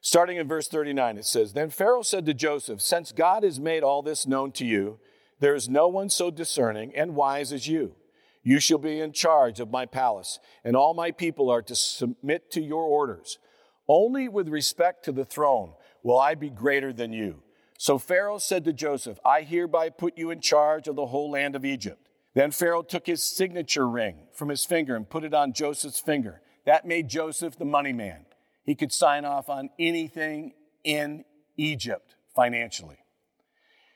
Starting 0.01 0.37
in 0.37 0.47
verse 0.47 0.67
39, 0.67 1.17
it 1.17 1.25
says 1.25 1.53
Then 1.53 1.69
Pharaoh 1.69 2.01
said 2.01 2.25
to 2.25 2.33
Joseph, 2.33 2.81
Since 2.81 3.11
God 3.11 3.43
has 3.43 3.59
made 3.59 3.83
all 3.83 4.01
this 4.01 4.25
known 4.25 4.51
to 4.53 4.65
you, 4.65 4.99
there 5.39 5.55
is 5.55 5.69
no 5.69 5.87
one 5.87 6.09
so 6.09 6.31
discerning 6.31 6.95
and 6.95 7.15
wise 7.15 7.51
as 7.51 7.67
you. 7.67 7.95
You 8.43 8.59
shall 8.59 8.77
be 8.77 8.99
in 8.99 9.11
charge 9.11 9.59
of 9.59 9.71
my 9.71 9.85
palace, 9.85 10.39
and 10.63 10.75
all 10.75 10.93
my 10.93 11.11
people 11.11 11.49
are 11.49 11.63
to 11.63 11.75
submit 11.75 12.51
to 12.51 12.61
your 12.61 12.83
orders. 12.83 13.39
Only 13.87 14.27
with 14.27 14.47
respect 14.47 15.05
to 15.05 15.11
the 15.11 15.25
throne 15.25 15.73
will 16.05 16.19
I 16.19 16.35
be 16.35 16.51
greater 16.51 16.93
than 16.93 17.11
you. 17.11 17.41
So 17.79 17.97
Pharaoh 17.97 18.37
said 18.37 18.63
to 18.65 18.73
Joseph, 18.73 19.17
I 19.25 19.41
hereby 19.41 19.89
put 19.89 20.19
you 20.19 20.29
in 20.29 20.39
charge 20.39 20.87
of 20.87 20.95
the 20.95 21.07
whole 21.07 21.31
land 21.31 21.55
of 21.55 21.65
Egypt. 21.65 22.07
Then 22.35 22.51
Pharaoh 22.51 22.83
took 22.83 23.07
his 23.07 23.23
signature 23.23 23.89
ring 23.89 24.27
from 24.31 24.49
his 24.49 24.63
finger 24.63 24.95
and 24.95 25.09
put 25.09 25.23
it 25.23 25.33
on 25.33 25.51
Joseph's 25.51 25.99
finger. 25.99 26.41
That 26.65 26.85
made 26.85 27.09
Joseph 27.09 27.57
the 27.57 27.65
money 27.65 27.91
man. 27.91 28.27
He 28.63 28.75
could 28.75 28.93
sign 28.93 29.25
off 29.25 29.49
on 29.49 29.71
anything 29.79 30.53
in 30.83 31.25
Egypt 31.57 32.15
financially. 32.35 32.97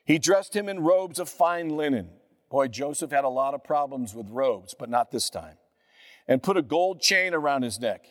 He 0.04 0.18
dressed 0.18 0.56
him 0.56 0.68
in 0.68 0.80
robes 0.80 1.20
of 1.20 1.30
fine 1.30 1.70
linen. 1.70 2.10
Boy, 2.50 2.70
Joseph 2.70 3.12
had 3.12 3.24
a 3.24 3.30
lot 3.30 3.54
of 3.54 3.63
problems 3.63 4.16
with 4.16 4.32
robes, 4.32 4.74
but 4.74 4.89
not 4.89 5.12
this 5.12 5.30
time. 5.30 5.58
And 6.28 6.42
put 6.42 6.58
a 6.58 6.63
gold 6.63 7.01
chain 7.01 7.36
around 7.36 7.62
his 7.62 7.80
neck. 7.80 8.08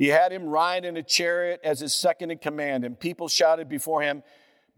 He 0.00 0.08
had 0.08 0.32
him 0.32 0.46
ride 0.46 0.86
in 0.86 0.96
a 0.96 1.02
chariot 1.02 1.60
as 1.62 1.80
his 1.80 1.94
second 1.94 2.30
in 2.30 2.38
command, 2.38 2.86
and 2.86 2.98
people 2.98 3.28
shouted 3.28 3.68
before 3.68 4.00
him, 4.00 4.22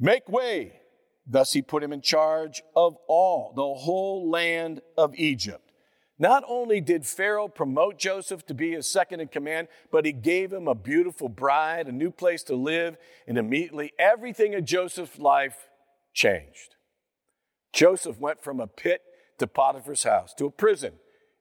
Make 0.01 0.29
way! 0.29 0.81
Thus 1.25 1.53
he 1.53 1.63
put 1.63 1.85
him 1.85 1.93
in 1.93 2.01
charge 2.01 2.61
of 2.75 2.97
all, 3.07 3.53
the 3.55 3.63
whole 3.63 4.29
land 4.29 4.81
of 4.99 5.15
Egypt. 5.15 5.71
Not 6.19 6.43
only 6.49 6.81
did 6.81 7.07
Pharaoh 7.07 7.47
promote 7.47 8.01
Joseph 8.01 8.45
to 8.47 8.55
be 8.55 8.73
his 8.73 8.91
second 8.91 9.21
in 9.21 9.29
command, 9.29 9.69
but 9.93 10.05
he 10.05 10.13
gave 10.13 10.53
him 10.53 10.67
a 10.67 10.75
beautiful 10.75 11.29
bride, 11.29 11.87
a 11.87 11.93
new 11.93 12.11
place 12.11 12.43
to 12.43 12.57
live, 12.57 12.97
and 13.29 13.39
immediately 13.39 13.93
everything 14.01 14.55
in 14.55 14.67
Joseph's 14.67 15.21
life 15.21 15.69
changed. 16.13 16.75
Joseph 17.73 18.19
went 18.19 18.43
from 18.43 18.59
a 18.59 18.67
pit 18.67 19.03
to 19.39 19.47
Potiphar's 19.47 20.03
house, 20.03 20.35
to 20.35 20.47
a 20.47 20.51
prison, 20.51 20.95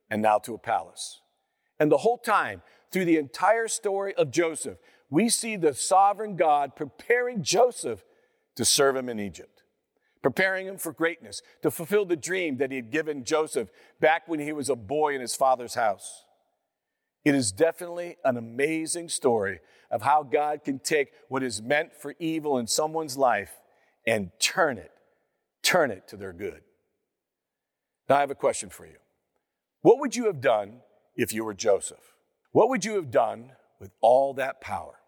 and 0.08 0.22
now 0.22 0.38
to 0.38 0.54
a 0.54 0.60
palace. 0.60 1.20
And 1.80 1.92
the 1.92 1.98
whole 1.98 2.20
time, 2.20 2.62
through 2.92 3.06
the 3.06 3.18
entire 3.18 3.68
story 3.68 4.14
of 4.16 4.32
Joseph, 4.32 4.78
we 5.10 5.30
see 5.30 5.56
the 5.56 5.74
sovereign 5.74 6.36
God 6.36 6.76
preparing 6.76 7.44
Joseph 7.44 8.04
to 8.56 8.66
serve 8.66 8.96
him 8.96 9.10
in 9.10 9.20
Egypt, 9.20 9.64
preparing 10.22 10.68
him 10.68 10.78
for 10.78 10.92
greatness, 10.92 11.42
to 11.62 11.72
fulfill 11.72 12.06
the 12.06 12.16
dream 12.16 12.58
that 12.58 12.72
he 12.72 12.78
had 12.78 12.92
given 12.92 13.24
Joseph 13.24 13.70
back 14.00 14.28
when 14.28 14.40
he 14.40 14.54
was 14.54 14.70
a 14.70 14.76
boy 14.76 15.16
in 15.16 15.22
his 15.22 15.36
father's 15.36 15.76
house. 15.76 16.26
It 17.24 17.36
is 17.36 17.52
definitely 17.52 18.18
an 18.24 18.38
amazing 18.38 19.10
story 19.10 19.60
of 19.92 20.02
how 20.02 20.24
God 20.24 20.64
can 20.64 20.80
take 20.80 21.10
what 21.28 21.44
is 21.44 21.62
meant 21.62 21.94
for 21.94 22.16
evil 22.20 22.58
in 22.58 22.68
someone's 22.68 23.18
life 23.18 23.52
and 24.08 24.32
turn 24.40 24.78
it, 24.78 24.92
turn 25.62 25.92
it 25.92 26.08
to 26.08 26.18
their 26.18 26.34
good. 26.34 26.62
Now, 28.10 28.18
I 28.18 28.20
have 28.22 28.32
a 28.32 28.36
question 28.36 28.70
for 28.70 28.86
you. 28.86 28.98
What 29.82 30.00
would 30.00 30.16
you 30.16 30.26
have 30.26 30.42
done 30.42 30.80
if 31.16 31.34
you 31.34 31.44
were 31.44 31.54
Joseph? 31.54 32.16
What 32.52 32.70
would 32.70 32.84
you 32.84 32.96
have 32.96 33.12
done 33.12 33.52
with 33.80 33.92
all 34.02 34.34
that 34.36 34.62
power? 34.62 35.00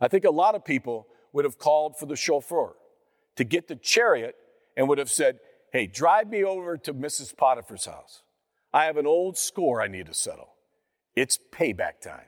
I 0.00 0.08
think 0.08 0.24
a 0.24 0.30
lot 0.30 0.54
of 0.54 0.64
people 0.64 1.06
would 1.32 1.44
have 1.44 1.58
called 1.58 1.98
for 1.98 2.06
the 2.06 2.16
chauffeur 2.16 2.74
to 3.36 3.44
get 3.44 3.68
the 3.68 3.76
chariot 3.76 4.36
and 4.76 4.88
would 4.88 4.98
have 4.98 5.10
said, 5.10 5.40
Hey, 5.72 5.86
drive 5.86 6.28
me 6.28 6.42
over 6.42 6.76
to 6.78 6.94
Mrs. 6.94 7.36
Potiphar's 7.36 7.86
house. 7.86 8.22
I 8.72 8.84
have 8.84 8.96
an 8.96 9.06
old 9.06 9.36
score 9.38 9.80
I 9.80 9.88
need 9.88 10.06
to 10.06 10.14
settle. 10.14 10.54
It's 11.14 11.38
payback 11.52 12.00
time. 12.00 12.26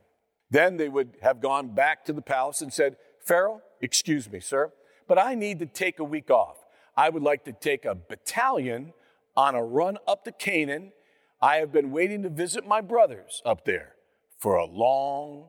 Then 0.50 0.76
they 0.76 0.88
would 0.88 1.16
have 1.22 1.40
gone 1.40 1.74
back 1.74 2.04
to 2.04 2.12
the 2.12 2.22
palace 2.22 2.60
and 2.60 2.72
said, 2.72 2.96
Pharaoh, 3.24 3.62
excuse 3.80 4.30
me, 4.30 4.38
sir, 4.38 4.72
but 5.08 5.18
I 5.18 5.34
need 5.34 5.58
to 5.60 5.66
take 5.66 5.98
a 5.98 6.04
week 6.04 6.30
off. 6.30 6.58
I 6.96 7.08
would 7.08 7.22
like 7.22 7.44
to 7.44 7.52
take 7.52 7.84
a 7.84 7.94
battalion 7.94 8.92
on 9.36 9.54
a 9.54 9.64
run 9.64 9.98
up 10.06 10.24
to 10.24 10.32
Canaan. 10.32 10.92
I 11.40 11.56
have 11.56 11.72
been 11.72 11.90
waiting 11.90 12.22
to 12.22 12.28
visit 12.28 12.66
my 12.66 12.80
brothers 12.80 13.40
up 13.44 13.64
there 13.64 13.94
for 14.42 14.56
a 14.56 14.66
long, 14.66 15.44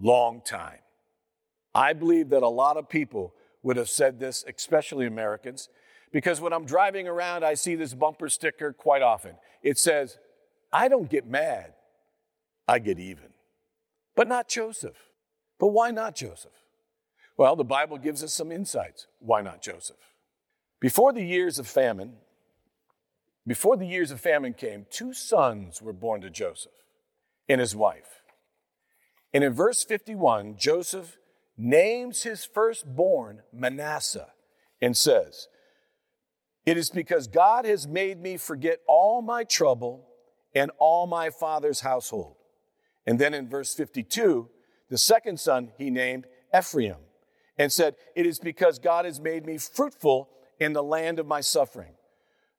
long 0.00 0.40
time. 0.40 0.78
I 1.74 1.94
believe 1.94 2.28
that 2.28 2.44
a 2.44 2.48
lot 2.48 2.76
of 2.76 2.88
people 2.88 3.34
would 3.64 3.76
have 3.76 3.88
said 3.88 4.20
this, 4.20 4.44
especially 4.46 5.04
Americans, 5.04 5.68
because 6.12 6.40
when 6.40 6.52
I'm 6.52 6.64
driving 6.64 7.08
around, 7.08 7.44
I 7.44 7.54
see 7.54 7.74
this 7.74 7.92
bumper 7.92 8.28
sticker 8.28 8.72
quite 8.72 9.02
often. 9.02 9.32
It 9.64 9.78
says, 9.78 10.18
I 10.72 10.86
don't 10.86 11.10
get 11.10 11.26
mad, 11.26 11.72
I 12.68 12.78
get 12.78 13.00
even. 13.00 13.30
But 14.14 14.28
not 14.28 14.48
Joseph. 14.48 14.96
But 15.58 15.68
why 15.68 15.90
not 15.90 16.14
Joseph? 16.14 16.52
Well, 17.36 17.56
the 17.56 17.64
Bible 17.64 17.98
gives 17.98 18.22
us 18.22 18.32
some 18.32 18.52
insights. 18.52 19.08
Why 19.18 19.42
not 19.42 19.60
Joseph? 19.60 19.96
Before 20.78 21.12
the 21.12 21.24
years 21.24 21.58
of 21.58 21.66
famine, 21.66 22.12
before 23.44 23.76
the 23.76 23.88
years 23.88 24.12
of 24.12 24.20
famine 24.20 24.54
came, 24.54 24.86
two 24.88 25.12
sons 25.12 25.82
were 25.82 25.92
born 25.92 26.20
to 26.20 26.30
Joseph 26.30 26.70
and 27.48 27.60
his 27.60 27.74
wife. 27.74 28.15
And 29.32 29.44
in 29.44 29.52
verse 29.52 29.84
51, 29.84 30.56
Joseph 30.56 31.18
names 31.56 32.22
his 32.22 32.44
firstborn 32.44 33.42
Manasseh 33.52 34.32
and 34.80 34.96
says, 34.96 35.48
It 36.64 36.76
is 36.76 36.90
because 36.90 37.26
God 37.26 37.64
has 37.64 37.86
made 37.86 38.20
me 38.20 38.36
forget 38.36 38.80
all 38.86 39.22
my 39.22 39.44
trouble 39.44 40.08
and 40.54 40.70
all 40.78 41.06
my 41.06 41.30
father's 41.30 41.80
household. 41.80 42.36
And 43.06 43.18
then 43.18 43.34
in 43.34 43.48
verse 43.48 43.74
52, 43.74 44.48
the 44.88 44.98
second 44.98 45.40
son 45.40 45.72
he 45.78 45.90
named 45.90 46.26
Ephraim 46.56 46.96
and 47.58 47.72
said, 47.72 47.94
It 48.14 48.26
is 48.26 48.38
because 48.38 48.78
God 48.78 49.04
has 49.04 49.20
made 49.20 49.46
me 49.46 49.58
fruitful 49.58 50.28
in 50.58 50.72
the 50.72 50.82
land 50.82 51.18
of 51.18 51.26
my 51.26 51.40
suffering. 51.40 51.92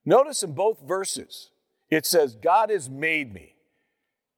Notice 0.06 0.44
in 0.44 0.54
both 0.54 0.82
verses, 0.82 1.52
it 1.90 2.06
says, 2.06 2.36
God 2.36 2.70
has 2.70 2.90
made 2.90 3.34
me. 3.34 3.56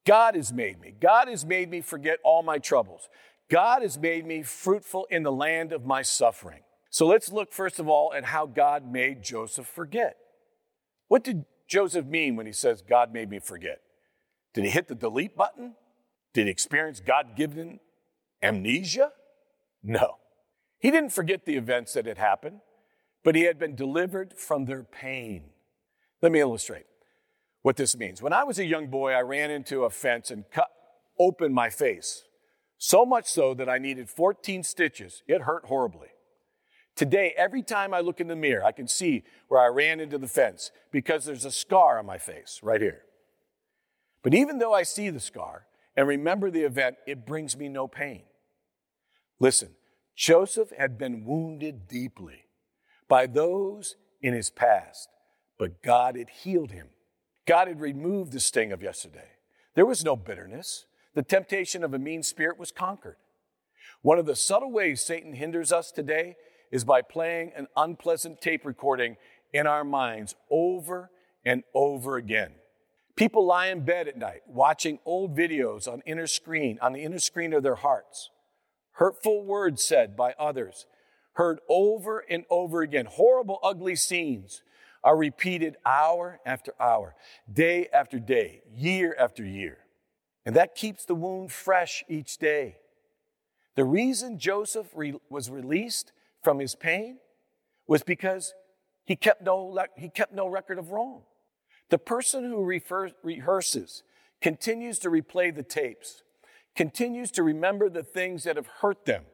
God 0.06 0.34
has 0.34 0.52
made 0.52 0.80
me. 0.80 0.94
God 0.98 1.28
has 1.28 1.44
made 1.44 1.70
me 1.70 1.80
forget 1.80 2.18
all 2.24 2.42
my 2.42 2.58
troubles. 2.58 3.08
God 3.50 3.82
has 3.82 3.98
made 3.98 4.26
me 4.26 4.42
fruitful 4.42 5.06
in 5.10 5.22
the 5.22 5.32
land 5.32 5.72
of 5.72 5.84
my 5.84 6.02
suffering. 6.02 6.60
So 6.90 7.06
let's 7.06 7.30
look 7.30 7.52
first 7.52 7.78
of 7.78 7.88
all 7.88 8.12
at 8.14 8.24
how 8.24 8.46
God 8.46 8.90
made 8.90 9.22
Joseph 9.22 9.66
forget. 9.66 10.16
What 11.08 11.24
did 11.24 11.44
Joseph 11.68 12.06
mean 12.06 12.36
when 12.36 12.46
he 12.46 12.52
says, 12.52 12.82
God 12.82 13.12
made 13.12 13.30
me 13.30 13.38
forget? 13.38 13.80
Did 14.54 14.64
he 14.64 14.70
hit 14.70 14.88
the 14.88 14.94
delete 14.94 15.36
button? 15.36 15.74
Did 16.32 16.46
he 16.46 16.50
experience 16.50 17.00
God 17.00 17.36
given 17.36 17.80
amnesia? 18.42 19.12
No. 19.82 20.16
He 20.78 20.90
didn't 20.90 21.10
forget 21.12 21.44
the 21.44 21.56
events 21.56 21.92
that 21.92 22.06
had 22.06 22.18
happened, 22.18 22.60
but 23.22 23.34
he 23.34 23.42
had 23.42 23.58
been 23.58 23.74
delivered 23.74 24.34
from 24.36 24.64
their 24.64 24.82
pain. 24.82 25.50
Let 26.22 26.32
me 26.32 26.40
illustrate 26.40 26.86
what 27.62 27.76
this 27.76 27.96
means. 27.96 28.22
When 28.22 28.32
I 28.32 28.44
was 28.44 28.58
a 28.58 28.64
young 28.64 28.88
boy, 28.88 29.12
I 29.12 29.20
ran 29.20 29.50
into 29.50 29.84
a 29.84 29.90
fence 29.90 30.30
and 30.30 30.44
cut 30.50 30.68
open 31.18 31.52
my 31.52 31.68
face, 31.68 32.24
so 32.78 33.04
much 33.04 33.26
so 33.26 33.52
that 33.54 33.68
I 33.68 33.78
needed 33.78 34.08
14 34.08 34.62
stitches. 34.62 35.22
It 35.28 35.42
hurt 35.42 35.66
horribly. 35.66 36.08
Today, 36.96 37.34
every 37.36 37.62
time 37.62 37.94
I 37.94 38.00
look 38.00 38.20
in 38.20 38.26
the 38.26 38.36
mirror, 38.36 38.64
I 38.64 38.72
can 38.72 38.88
see 38.88 39.22
where 39.48 39.60
I 39.60 39.68
ran 39.68 40.00
into 40.00 40.18
the 40.18 40.26
fence 40.26 40.70
because 40.90 41.24
there's 41.24 41.44
a 41.44 41.50
scar 41.50 41.98
on 41.98 42.06
my 42.06 42.18
face 42.18 42.60
right 42.62 42.80
here. 42.80 43.02
But 44.22 44.34
even 44.34 44.58
though 44.58 44.74
I 44.74 44.82
see 44.82 45.10
the 45.10 45.20
scar 45.20 45.66
and 45.96 46.08
remember 46.08 46.50
the 46.50 46.62
event, 46.62 46.96
it 47.06 47.26
brings 47.26 47.56
me 47.56 47.68
no 47.68 47.86
pain. 47.86 48.22
Listen, 49.38 49.70
Joseph 50.16 50.70
had 50.76 50.98
been 50.98 51.24
wounded 51.24 51.88
deeply 51.88 52.44
by 53.08 53.26
those 53.26 53.96
in 54.20 54.34
his 54.34 54.50
past, 54.50 55.08
but 55.58 55.82
God 55.82 56.16
had 56.16 56.28
healed 56.28 56.72
him. 56.72 56.88
God 57.50 57.66
had 57.66 57.80
removed 57.80 58.30
the 58.30 58.38
sting 58.38 58.70
of 58.70 58.80
yesterday. 58.80 59.26
There 59.74 59.84
was 59.84 60.04
no 60.04 60.14
bitterness. 60.14 60.86
The 61.16 61.24
temptation 61.24 61.82
of 61.82 61.92
a 61.92 61.98
mean 61.98 62.22
spirit 62.22 62.60
was 62.60 62.70
conquered. 62.70 63.16
One 64.02 64.20
of 64.20 64.26
the 64.26 64.36
subtle 64.36 64.70
ways 64.70 65.00
Satan 65.00 65.32
hinders 65.32 65.72
us 65.72 65.90
today 65.90 66.36
is 66.70 66.84
by 66.84 67.02
playing 67.02 67.50
an 67.56 67.66
unpleasant 67.76 68.40
tape 68.40 68.64
recording 68.64 69.16
in 69.52 69.66
our 69.66 69.82
minds 69.82 70.36
over 70.48 71.10
and 71.44 71.64
over 71.74 72.16
again. 72.18 72.52
People 73.16 73.44
lie 73.44 73.66
in 73.66 73.84
bed 73.84 74.06
at 74.06 74.16
night 74.16 74.42
watching 74.46 75.00
old 75.04 75.36
videos 75.36 75.92
on 75.92 76.02
inner 76.06 76.28
screen, 76.28 76.78
on 76.80 76.92
the 76.92 77.02
inner 77.02 77.18
screen 77.18 77.52
of 77.52 77.64
their 77.64 77.74
hearts 77.74 78.30
hurtful 79.00 79.42
words 79.42 79.82
said 79.82 80.14
by 80.14 80.34
others, 80.38 80.86
heard 81.32 81.58
over 81.68 82.22
and 82.30 82.44
over 82.48 82.82
again, 82.82 83.06
horrible, 83.06 83.58
ugly 83.62 83.96
scenes 83.96 84.62
are 85.02 85.16
repeated 85.16 85.76
hour 85.84 86.40
after 86.44 86.74
hour, 86.80 87.14
day 87.50 87.88
after 87.92 88.18
day, 88.18 88.62
year 88.72 89.16
after 89.18 89.44
year. 89.44 89.78
And 90.44 90.56
that 90.56 90.74
keeps 90.74 91.04
the 91.04 91.14
wound 91.14 91.52
fresh 91.52 92.04
each 92.08 92.38
day. 92.38 92.76
The 93.76 93.84
reason 93.84 94.38
Joseph 94.38 94.88
re- 94.94 95.20
was 95.28 95.50
released 95.50 96.12
from 96.42 96.58
his 96.58 96.74
pain 96.74 97.18
was 97.86 98.02
because 98.02 98.54
he 99.04 99.16
kept 99.16 99.42
no, 99.42 99.76
he 99.96 100.08
kept 100.08 100.32
no 100.32 100.46
record 100.48 100.78
of 100.78 100.90
wrong. 100.90 101.22
The 101.88 101.98
person 101.98 102.44
who 102.44 102.64
refers, 102.64 103.12
rehearses 103.24 104.02
continues 104.40 104.98
to 105.00 105.10
replay 105.10 105.54
the 105.54 105.62
tapes, 105.62 106.22
continues 106.76 107.30
to 107.32 107.42
remember 107.42 107.88
the 107.88 108.02
things 108.02 108.44
that 108.44 108.56
have 108.56 108.68
hurt 108.80 109.04
them. 109.04 109.24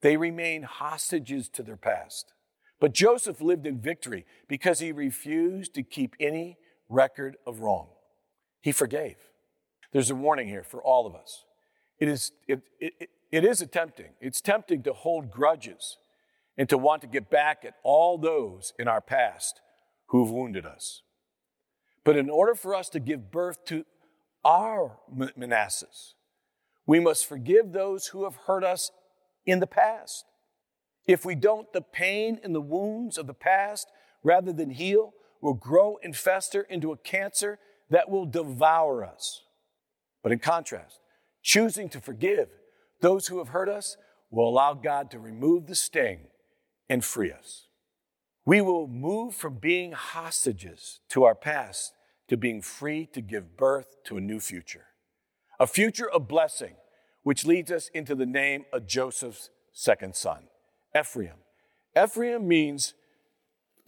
They 0.00 0.16
remain 0.16 0.62
hostages 0.62 1.48
to 1.50 1.62
their 1.62 1.76
past. 1.76 2.32
But 2.80 2.94
Joseph 2.94 3.40
lived 3.40 3.66
in 3.66 3.80
victory 3.80 4.24
because 4.46 4.78
he 4.78 4.92
refused 4.92 5.74
to 5.74 5.82
keep 5.82 6.14
any 6.20 6.58
record 6.88 7.36
of 7.46 7.60
wrong. 7.60 7.88
He 8.60 8.72
forgave. 8.72 9.16
There's 9.92 10.10
a 10.10 10.14
warning 10.14 10.48
here 10.48 10.62
for 10.62 10.82
all 10.82 11.06
of 11.06 11.14
us. 11.14 11.44
It 11.98 12.08
is, 12.08 12.32
it, 12.46 12.60
it, 12.78 13.10
it 13.32 13.44
is 13.44 13.66
tempting. 13.70 14.10
It's 14.20 14.40
tempting 14.40 14.82
to 14.84 14.92
hold 14.92 15.30
grudges 15.30 15.98
and 16.56 16.68
to 16.68 16.78
want 16.78 17.02
to 17.02 17.08
get 17.08 17.30
back 17.30 17.64
at 17.64 17.74
all 17.82 18.18
those 18.18 18.72
in 18.78 18.88
our 18.88 19.00
past 19.00 19.60
who've 20.06 20.30
wounded 20.30 20.66
us. 20.66 21.02
But 22.04 22.16
in 22.16 22.30
order 22.30 22.54
for 22.54 22.74
us 22.74 22.88
to 22.90 23.00
give 23.00 23.30
birth 23.30 23.64
to 23.66 23.84
our 24.44 24.98
Manassehs, 25.36 26.14
we 26.86 27.00
must 27.00 27.26
forgive 27.26 27.72
those 27.72 28.08
who 28.08 28.24
have 28.24 28.36
hurt 28.46 28.64
us 28.64 28.90
in 29.44 29.60
the 29.60 29.66
past. 29.66 30.24
If 31.08 31.24
we 31.24 31.34
don't, 31.34 31.72
the 31.72 31.80
pain 31.80 32.38
and 32.44 32.54
the 32.54 32.60
wounds 32.60 33.16
of 33.16 33.26
the 33.26 33.34
past, 33.34 33.88
rather 34.22 34.52
than 34.52 34.70
heal, 34.70 35.14
will 35.40 35.54
grow 35.54 35.98
and 36.02 36.14
fester 36.14 36.60
into 36.60 36.92
a 36.92 36.98
cancer 36.98 37.58
that 37.88 38.10
will 38.10 38.26
devour 38.26 39.04
us. 39.04 39.42
But 40.22 40.32
in 40.32 40.38
contrast, 40.38 41.00
choosing 41.42 41.88
to 41.88 42.00
forgive 42.00 42.50
those 43.00 43.28
who 43.28 43.38
have 43.38 43.48
hurt 43.48 43.70
us 43.70 43.96
will 44.30 44.48
allow 44.48 44.74
God 44.74 45.10
to 45.12 45.18
remove 45.18 45.66
the 45.66 45.74
sting 45.74 46.26
and 46.90 47.02
free 47.02 47.32
us. 47.32 47.68
We 48.44 48.60
will 48.60 48.86
move 48.86 49.34
from 49.34 49.54
being 49.54 49.92
hostages 49.92 51.00
to 51.10 51.24
our 51.24 51.34
past 51.34 51.92
to 52.28 52.36
being 52.36 52.60
free 52.60 53.06
to 53.14 53.22
give 53.22 53.56
birth 53.56 53.96
to 54.04 54.18
a 54.18 54.20
new 54.20 54.40
future, 54.40 54.84
a 55.58 55.66
future 55.66 56.10
of 56.10 56.28
blessing, 56.28 56.74
which 57.22 57.46
leads 57.46 57.70
us 57.70 57.88
into 57.94 58.14
the 58.14 58.26
name 58.26 58.66
of 58.72 58.86
Joseph's 58.86 59.48
second 59.72 60.14
son. 60.14 60.48
Ephraim. 60.96 61.34
Ephraim 61.96 62.46
means, 62.46 62.94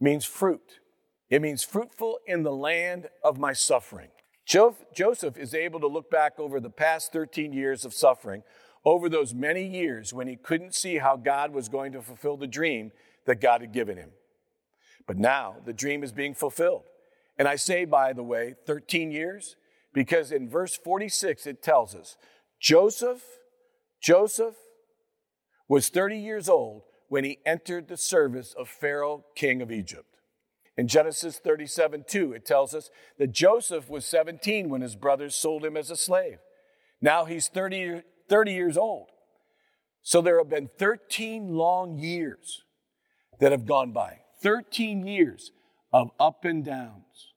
means 0.00 0.24
fruit. 0.24 0.80
It 1.28 1.40
means 1.40 1.62
fruitful 1.62 2.18
in 2.26 2.42
the 2.42 2.52
land 2.52 3.08
of 3.22 3.38
my 3.38 3.52
suffering. 3.52 4.08
Jo- 4.44 4.76
Joseph 4.94 5.36
is 5.36 5.54
able 5.54 5.78
to 5.80 5.86
look 5.86 6.10
back 6.10 6.38
over 6.38 6.58
the 6.58 6.70
past 6.70 7.12
13 7.12 7.52
years 7.52 7.84
of 7.84 7.94
suffering, 7.94 8.42
over 8.84 9.08
those 9.08 9.32
many 9.32 9.66
years 9.66 10.12
when 10.12 10.26
he 10.26 10.36
couldn't 10.36 10.74
see 10.74 10.98
how 10.98 11.16
God 11.16 11.52
was 11.52 11.68
going 11.68 11.92
to 11.92 12.02
fulfill 12.02 12.36
the 12.36 12.46
dream 12.46 12.90
that 13.26 13.40
God 13.40 13.60
had 13.60 13.72
given 13.72 13.96
him. 13.96 14.10
But 15.06 15.18
now 15.18 15.56
the 15.64 15.72
dream 15.72 16.02
is 16.02 16.12
being 16.12 16.34
fulfilled. 16.34 16.82
And 17.38 17.46
I 17.46 17.56
say, 17.56 17.84
by 17.84 18.12
the 18.12 18.22
way, 18.22 18.54
13 18.66 19.12
years, 19.12 19.56
because 19.92 20.32
in 20.32 20.48
verse 20.48 20.76
46 20.76 21.46
it 21.46 21.62
tells 21.62 21.94
us 21.94 22.16
Joseph, 22.60 23.22
Joseph 24.02 24.56
was 25.68 25.88
30 25.88 26.18
years 26.18 26.48
old 26.48 26.82
when 27.10 27.24
he 27.24 27.40
entered 27.44 27.88
the 27.88 27.96
service 27.96 28.54
of 28.56 28.68
Pharaoh, 28.68 29.24
king 29.34 29.60
of 29.60 29.72
Egypt. 29.72 30.16
In 30.76 30.86
Genesis 30.86 31.38
37 31.38 32.04
2, 32.08 32.32
it 32.32 32.46
tells 32.46 32.72
us 32.72 32.88
that 33.18 33.32
Joseph 33.32 33.90
was 33.90 34.06
17 34.06 34.70
when 34.70 34.80
his 34.80 34.94
brothers 34.94 35.34
sold 35.34 35.64
him 35.64 35.76
as 35.76 35.90
a 35.90 35.96
slave. 35.96 36.38
Now 37.02 37.24
he's 37.24 37.48
30, 37.48 38.02
30 38.28 38.52
years 38.52 38.78
old. 38.78 39.08
So 40.02 40.22
there 40.22 40.38
have 40.38 40.48
been 40.48 40.70
13 40.78 41.52
long 41.52 41.98
years 41.98 42.62
that 43.40 43.50
have 43.50 43.66
gone 43.66 43.92
by. 43.92 44.20
13 44.40 45.04
years 45.04 45.50
of 45.92 46.12
up 46.20 46.44
and 46.44 46.64
downs, 46.64 47.34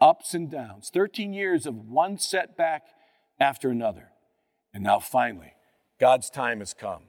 ups 0.00 0.34
and 0.34 0.50
downs. 0.50 0.90
13 0.92 1.32
years 1.32 1.64
of 1.64 1.76
one 1.76 2.18
setback 2.18 2.82
after 3.38 3.70
another. 3.70 4.08
And 4.74 4.82
now 4.82 4.98
finally, 4.98 5.52
God's 6.00 6.28
time 6.28 6.58
has 6.58 6.74
come. 6.74 7.04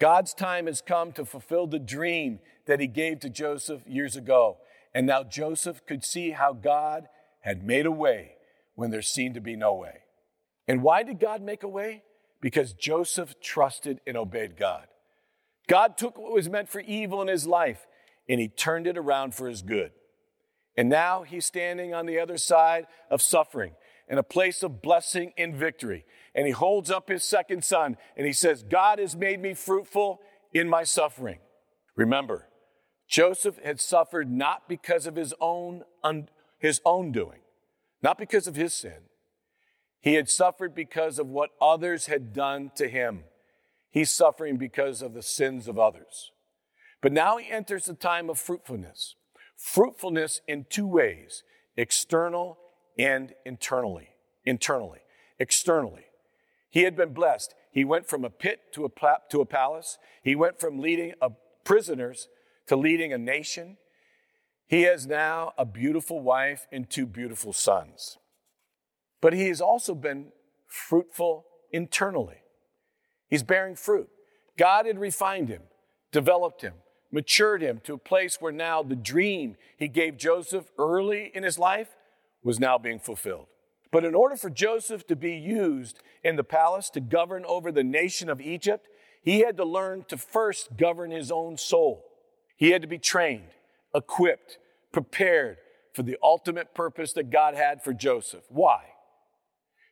God's 0.00 0.34
time 0.34 0.66
has 0.66 0.80
come 0.80 1.12
to 1.12 1.24
fulfill 1.24 1.66
the 1.66 1.78
dream 1.78 2.40
that 2.66 2.80
he 2.80 2.86
gave 2.86 3.20
to 3.20 3.30
Joseph 3.30 3.82
years 3.86 4.16
ago. 4.16 4.58
And 4.94 5.06
now 5.06 5.22
Joseph 5.22 5.84
could 5.86 6.04
see 6.04 6.30
how 6.30 6.52
God 6.52 7.08
had 7.40 7.64
made 7.64 7.86
a 7.86 7.90
way 7.90 8.32
when 8.74 8.90
there 8.90 9.02
seemed 9.02 9.34
to 9.34 9.40
be 9.40 9.56
no 9.56 9.74
way. 9.74 10.00
And 10.66 10.82
why 10.82 11.02
did 11.02 11.20
God 11.20 11.42
make 11.42 11.62
a 11.62 11.68
way? 11.68 12.02
Because 12.40 12.72
Joseph 12.72 13.40
trusted 13.40 14.00
and 14.06 14.16
obeyed 14.16 14.56
God. 14.56 14.86
God 15.68 15.96
took 15.96 16.18
what 16.18 16.32
was 16.32 16.48
meant 16.48 16.68
for 16.68 16.80
evil 16.80 17.22
in 17.22 17.28
his 17.28 17.46
life 17.46 17.86
and 18.28 18.40
he 18.40 18.48
turned 18.48 18.86
it 18.86 18.98
around 18.98 19.34
for 19.34 19.48
his 19.48 19.62
good. 19.62 19.92
And 20.76 20.88
now 20.88 21.22
he's 21.22 21.46
standing 21.46 21.94
on 21.94 22.06
the 22.06 22.18
other 22.18 22.36
side 22.36 22.86
of 23.10 23.22
suffering 23.22 23.72
in 24.08 24.18
a 24.18 24.22
place 24.22 24.62
of 24.62 24.82
blessing 24.82 25.32
and 25.38 25.54
victory 25.54 26.04
and 26.34 26.46
he 26.46 26.52
holds 26.52 26.90
up 26.90 27.08
his 27.08 27.24
second 27.24 27.64
son 27.64 27.96
and 28.16 28.26
he 28.26 28.32
says, 28.32 28.62
God 28.62 28.98
has 28.98 29.14
made 29.14 29.40
me 29.40 29.54
fruitful 29.54 30.20
in 30.52 30.68
my 30.68 30.84
suffering. 30.84 31.38
Remember, 31.96 32.48
Joseph 33.08 33.58
had 33.62 33.80
suffered 33.80 34.30
not 34.30 34.68
because 34.68 35.06
of 35.06 35.16
his 35.16 35.34
own, 35.40 35.82
un, 36.02 36.28
his 36.58 36.80
own 36.84 37.12
doing, 37.12 37.40
not 38.02 38.18
because 38.18 38.46
of 38.46 38.56
his 38.56 38.74
sin. 38.74 39.02
He 40.00 40.14
had 40.14 40.28
suffered 40.28 40.74
because 40.74 41.18
of 41.18 41.28
what 41.28 41.50
others 41.60 42.06
had 42.06 42.32
done 42.32 42.70
to 42.76 42.88
him. 42.88 43.24
He's 43.90 44.10
suffering 44.10 44.56
because 44.56 45.02
of 45.02 45.14
the 45.14 45.22
sins 45.22 45.68
of 45.68 45.78
others. 45.78 46.32
But 47.00 47.12
now 47.12 47.36
he 47.36 47.50
enters 47.50 47.88
a 47.88 47.94
time 47.94 48.28
of 48.28 48.38
fruitfulness. 48.38 49.14
Fruitfulness 49.56 50.40
in 50.48 50.66
two 50.68 50.86
ways 50.86 51.44
external 51.76 52.58
and 52.98 53.34
internally. 53.46 54.08
Internally. 54.44 55.00
Externally. 55.38 56.06
He 56.74 56.82
had 56.82 56.96
been 56.96 57.12
blessed. 57.12 57.54
He 57.70 57.84
went 57.84 58.08
from 58.08 58.24
a 58.24 58.30
pit 58.30 58.72
to 58.72 58.84
a, 58.84 58.90
to 59.30 59.40
a 59.40 59.46
palace. 59.46 59.96
He 60.24 60.34
went 60.34 60.58
from 60.58 60.80
leading 60.80 61.14
a 61.22 61.30
prisoners 61.62 62.26
to 62.66 62.74
leading 62.74 63.12
a 63.12 63.16
nation. 63.16 63.76
He 64.66 64.82
has 64.82 65.06
now 65.06 65.52
a 65.56 65.64
beautiful 65.64 66.18
wife 66.18 66.66
and 66.72 66.90
two 66.90 67.06
beautiful 67.06 67.52
sons. 67.52 68.18
But 69.20 69.34
he 69.34 69.46
has 69.46 69.60
also 69.60 69.94
been 69.94 70.32
fruitful 70.66 71.46
internally. 71.70 72.38
He's 73.30 73.44
bearing 73.44 73.76
fruit. 73.76 74.08
God 74.58 74.86
had 74.86 74.98
refined 74.98 75.48
him, 75.48 75.62
developed 76.10 76.62
him, 76.62 76.74
matured 77.12 77.62
him 77.62 77.82
to 77.84 77.94
a 77.94 77.98
place 77.98 78.38
where 78.40 78.52
now 78.52 78.82
the 78.82 78.96
dream 78.96 79.54
he 79.76 79.86
gave 79.86 80.16
Joseph 80.16 80.72
early 80.76 81.30
in 81.34 81.44
his 81.44 81.56
life 81.56 81.94
was 82.42 82.58
now 82.58 82.78
being 82.78 82.98
fulfilled. 82.98 83.46
But 83.94 84.04
in 84.04 84.16
order 84.16 84.34
for 84.34 84.50
Joseph 84.50 85.06
to 85.06 85.14
be 85.14 85.36
used 85.36 86.00
in 86.24 86.34
the 86.34 86.42
palace 86.42 86.90
to 86.90 87.00
govern 87.00 87.44
over 87.44 87.70
the 87.70 87.84
nation 87.84 88.28
of 88.28 88.40
Egypt, 88.40 88.88
he 89.22 89.38
had 89.38 89.56
to 89.56 89.64
learn 89.64 90.04
to 90.08 90.16
first 90.16 90.76
govern 90.76 91.12
his 91.12 91.30
own 91.30 91.56
soul. 91.56 92.04
He 92.56 92.72
had 92.72 92.82
to 92.82 92.88
be 92.88 92.98
trained, 92.98 93.50
equipped, 93.94 94.58
prepared 94.90 95.58
for 95.92 96.02
the 96.02 96.18
ultimate 96.24 96.74
purpose 96.74 97.12
that 97.12 97.30
God 97.30 97.54
had 97.54 97.84
for 97.84 97.92
Joseph. 97.92 98.42
Why? 98.48 98.80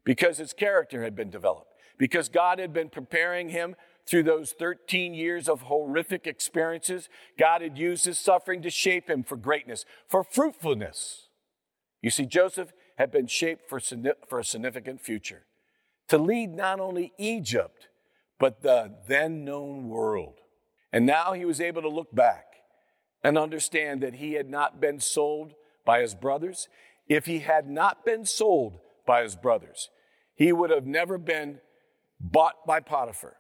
Because 0.05 0.39
his 0.39 0.53
character 0.53 1.05
had 1.05 1.15
been 1.15 1.31
developed, 1.31 1.71
because 1.97 2.29
God 2.29 2.59
had 2.59 2.73
been 2.73 2.89
preparing 2.89 3.51
him 3.51 3.77
through 4.05 4.25
those 4.25 4.51
13 4.51 5.15
years 5.15 5.49
of 5.49 5.63
horrific 5.63 6.27
experiences. 6.27 7.09
God 7.39 7.63
had 7.63 7.79
used 7.79 8.07
his 8.07 8.19
suffering 8.19 8.63
to 8.63 8.71
shape 8.71 9.09
him 9.09 9.23
for 9.23 9.37
greatness, 9.37 9.85
for 10.09 10.25
fruitfulness. 10.25 11.29
You 12.01 12.11
see, 12.11 12.27
Joseph 12.27 12.73
had 12.97 13.11
been 13.11 13.27
shaped 13.27 13.69
for, 13.69 13.81
for 14.29 14.39
a 14.39 14.45
significant 14.45 15.01
future 15.01 15.45
to 16.09 16.19
lead 16.19 16.55
not 16.55 16.81
only 16.81 17.13
Egypt, 17.17 17.89
but 18.39 18.63
the 18.63 18.93
then 19.09 19.45
known 19.45 19.89
world. 19.89 20.41
And 20.93 21.07
now 21.07 21.33
he 21.33 21.45
was 21.45 21.61
able 21.61 21.83
to 21.83 21.89
look 21.89 22.15
back 22.15 22.45
and 23.25 23.39
understand 23.39 24.03
that 24.03 24.15
he 24.15 24.35
had 24.35 24.51
not 24.51 24.81
been 24.81 25.01
sold 25.01 25.55
by 25.85 26.01
his 26.01 26.15
brothers. 26.15 26.69
If 27.09 27.27
he 27.27 27.39
had 27.39 27.69
not 27.69 28.05
been 28.05 28.27
sold 28.27 28.79
by 29.07 29.23
his 29.23 29.37
brothers, 29.37 29.91
he 30.35 30.53
would 30.53 30.71
have 30.71 30.87
never 30.87 31.19
been 31.19 31.61
bought 32.21 32.67
by 32.67 32.81
Potiphar. 32.81 33.37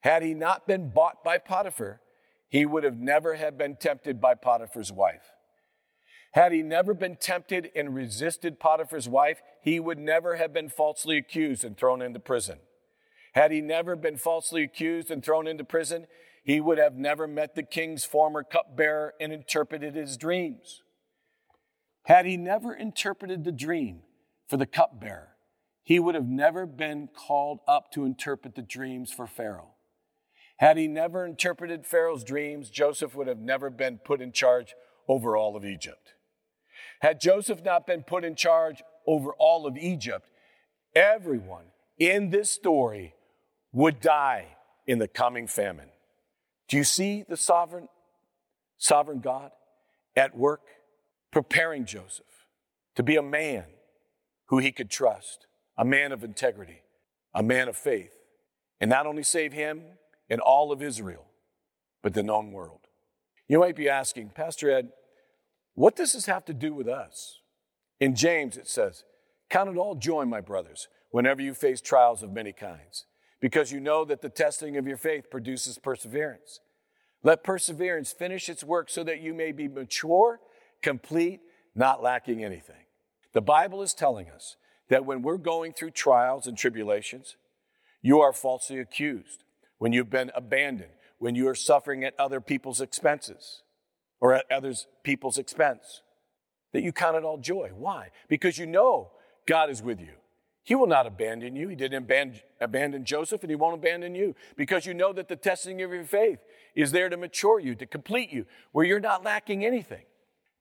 Had 0.00 0.22
he 0.22 0.34
not 0.34 0.66
been 0.66 0.90
bought 0.90 1.22
by 1.22 1.38
Potiphar, 1.38 2.00
he 2.48 2.66
would 2.66 2.84
have 2.84 2.98
never 2.98 3.34
have 3.34 3.56
been 3.56 3.76
tempted 3.76 4.20
by 4.20 4.34
Potiphar's 4.34 4.92
wife. 4.92 5.30
Had 6.32 6.52
he 6.52 6.62
never 6.62 6.94
been 6.94 7.16
tempted 7.16 7.70
and 7.76 7.94
resisted 7.94 8.58
Potiphar's 8.58 9.08
wife, 9.08 9.42
he 9.60 9.78
would 9.78 9.98
never 9.98 10.36
have 10.36 10.52
been 10.52 10.70
falsely 10.70 11.18
accused 11.18 11.62
and 11.62 11.76
thrown 11.76 12.00
into 12.00 12.20
prison. 12.20 12.58
Had 13.34 13.50
he 13.50 13.60
never 13.60 13.96
been 13.96 14.16
falsely 14.16 14.62
accused 14.62 15.10
and 15.10 15.22
thrown 15.22 15.46
into 15.46 15.64
prison, 15.64 16.06
he 16.42 16.60
would 16.60 16.78
have 16.78 16.94
never 16.94 17.26
met 17.26 17.54
the 17.54 17.62
king's 17.62 18.04
former 18.04 18.42
cupbearer 18.42 19.14
and 19.20 19.32
interpreted 19.32 19.94
his 19.94 20.16
dreams. 20.16 20.82
Had 22.04 22.24
he 22.24 22.36
never 22.36 22.74
interpreted 22.74 23.44
the 23.44 23.52
dream 23.52 24.00
for 24.48 24.56
the 24.56 24.66
cupbearer, 24.66 25.36
he 25.84 25.98
would 25.98 26.14
have 26.14 26.26
never 26.26 26.64
been 26.64 27.08
called 27.08 27.60
up 27.68 27.92
to 27.92 28.04
interpret 28.04 28.54
the 28.54 28.62
dreams 28.62 29.12
for 29.12 29.26
Pharaoh. 29.26 29.74
Had 30.56 30.78
he 30.78 30.88
never 30.88 31.26
interpreted 31.26 31.86
Pharaoh's 31.86 32.24
dreams, 32.24 32.70
Joseph 32.70 33.14
would 33.14 33.26
have 33.26 33.38
never 33.38 33.68
been 33.68 33.98
put 33.98 34.20
in 34.20 34.32
charge 34.32 34.74
over 35.08 35.36
all 35.36 35.56
of 35.56 35.64
Egypt. 35.64 36.14
Had 37.02 37.20
Joseph 37.20 37.64
not 37.64 37.84
been 37.84 38.04
put 38.04 38.24
in 38.24 38.36
charge 38.36 38.80
over 39.08 39.32
all 39.32 39.66
of 39.66 39.76
Egypt, 39.76 40.24
everyone 40.94 41.64
in 41.98 42.30
this 42.30 42.48
story 42.48 43.14
would 43.72 44.00
die 44.00 44.56
in 44.86 45.00
the 45.00 45.08
coming 45.08 45.48
famine. 45.48 45.88
Do 46.68 46.76
you 46.76 46.84
see 46.84 47.24
the 47.28 47.36
sovereign, 47.36 47.88
sovereign 48.78 49.18
God 49.18 49.50
at 50.14 50.36
work 50.36 50.60
preparing 51.32 51.86
Joseph 51.86 52.46
to 52.94 53.02
be 53.02 53.16
a 53.16 53.22
man 53.22 53.64
who 54.46 54.58
he 54.58 54.70
could 54.70 54.88
trust, 54.88 55.48
a 55.76 55.84
man 55.84 56.12
of 56.12 56.22
integrity, 56.22 56.82
a 57.34 57.42
man 57.42 57.66
of 57.66 57.76
faith, 57.76 58.14
and 58.80 58.88
not 58.88 59.06
only 59.06 59.24
save 59.24 59.52
him 59.52 59.82
and 60.30 60.40
all 60.40 60.70
of 60.70 60.80
Israel, 60.80 61.24
but 62.00 62.14
the 62.14 62.22
known 62.22 62.52
world? 62.52 62.86
You 63.48 63.58
might 63.58 63.74
be 63.74 63.88
asking, 63.88 64.30
Pastor 64.36 64.70
Ed, 64.70 64.90
what 65.74 65.96
does 65.96 66.12
this 66.12 66.26
have 66.26 66.44
to 66.46 66.54
do 66.54 66.74
with 66.74 66.88
us? 66.88 67.40
In 68.00 68.14
James, 68.14 68.56
it 68.56 68.68
says, 68.68 69.04
Count 69.48 69.70
it 69.70 69.76
all 69.76 69.94
joy, 69.94 70.24
my 70.24 70.40
brothers, 70.40 70.88
whenever 71.10 71.42
you 71.42 71.54
face 71.54 71.80
trials 71.80 72.22
of 72.22 72.32
many 72.32 72.52
kinds, 72.52 73.06
because 73.40 73.72
you 73.72 73.80
know 73.80 74.04
that 74.04 74.22
the 74.22 74.28
testing 74.28 74.76
of 74.76 74.86
your 74.86 74.96
faith 74.96 75.30
produces 75.30 75.78
perseverance. 75.78 76.60
Let 77.22 77.44
perseverance 77.44 78.12
finish 78.12 78.48
its 78.48 78.64
work 78.64 78.90
so 78.90 79.04
that 79.04 79.20
you 79.20 79.32
may 79.34 79.52
be 79.52 79.68
mature, 79.68 80.40
complete, 80.82 81.40
not 81.74 82.02
lacking 82.02 82.42
anything. 82.42 82.84
The 83.32 83.42
Bible 83.42 83.82
is 83.82 83.94
telling 83.94 84.28
us 84.30 84.56
that 84.88 85.04
when 85.04 85.22
we're 85.22 85.38
going 85.38 85.72
through 85.72 85.92
trials 85.92 86.46
and 86.46 86.56
tribulations, 86.56 87.36
you 88.02 88.20
are 88.20 88.32
falsely 88.32 88.78
accused, 88.78 89.44
when 89.78 89.92
you've 89.92 90.10
been 90.10 90.32
abandoned, 90.34 90.92
when 91.18 91.34
you 91.34 91.48
are 91.48 91.54
suffering 91.54 92.04
at 92.04 92.18
other 92.18 92.40
people's 92.40 92.80
expenses 92.80 93.62
or 94.22 94.32
at 94.32 94.50
others 94.52 94.86
people's 95.02 95.36
expense, 95.36 96.00
that 96.72 96.82
you 96.82 96.92
count 96.92 97.16
it 97.16 97.24
all 97.24 97.38
joy. 97.38 97.72
Why? 97.76 98.10
Because 98.28 98.56
you 98.56 98.66
know 98.66 99.10
God 99.46 99.68
is 99.68 99.82
with 99.82 100.00
you. 100.00 100.12
He 100.62 100.76
will 100.76 100.86
not 100.86 101.08
abandon 101.08 101.56
you. 101.56 101.66
He 101.68 101.74
didn't 101.74 102.08
abandon, 102.60 103.04
Joseph, 103.04 103.42
and 103.42 103.50
He 103.50 103.56
won't 103.56 103.74
abandon 103.74 104.14
you 104.14 104.36
because 104.56 104.86
you 104.86 104.94
know 104.94 105.12
that 105.12 105.26
the 105.26 105.34
testing 105.34 105.82
of 105.82 105.90
your 105.90 106.04
faith 106.04 106.38
is 106.76 106.92
there 106.92 107.08
to 107.08 107.16
mature 107.16 107.58
you, 107.58 107.74
to 107.74 107.84
complete 107.84 108.30
you, 108.30 108.46
where 108.70 108.86
you're 108.86 109.00
not 109.00 109.24
lacking 109.24 109.66
anything. 109.66 110.04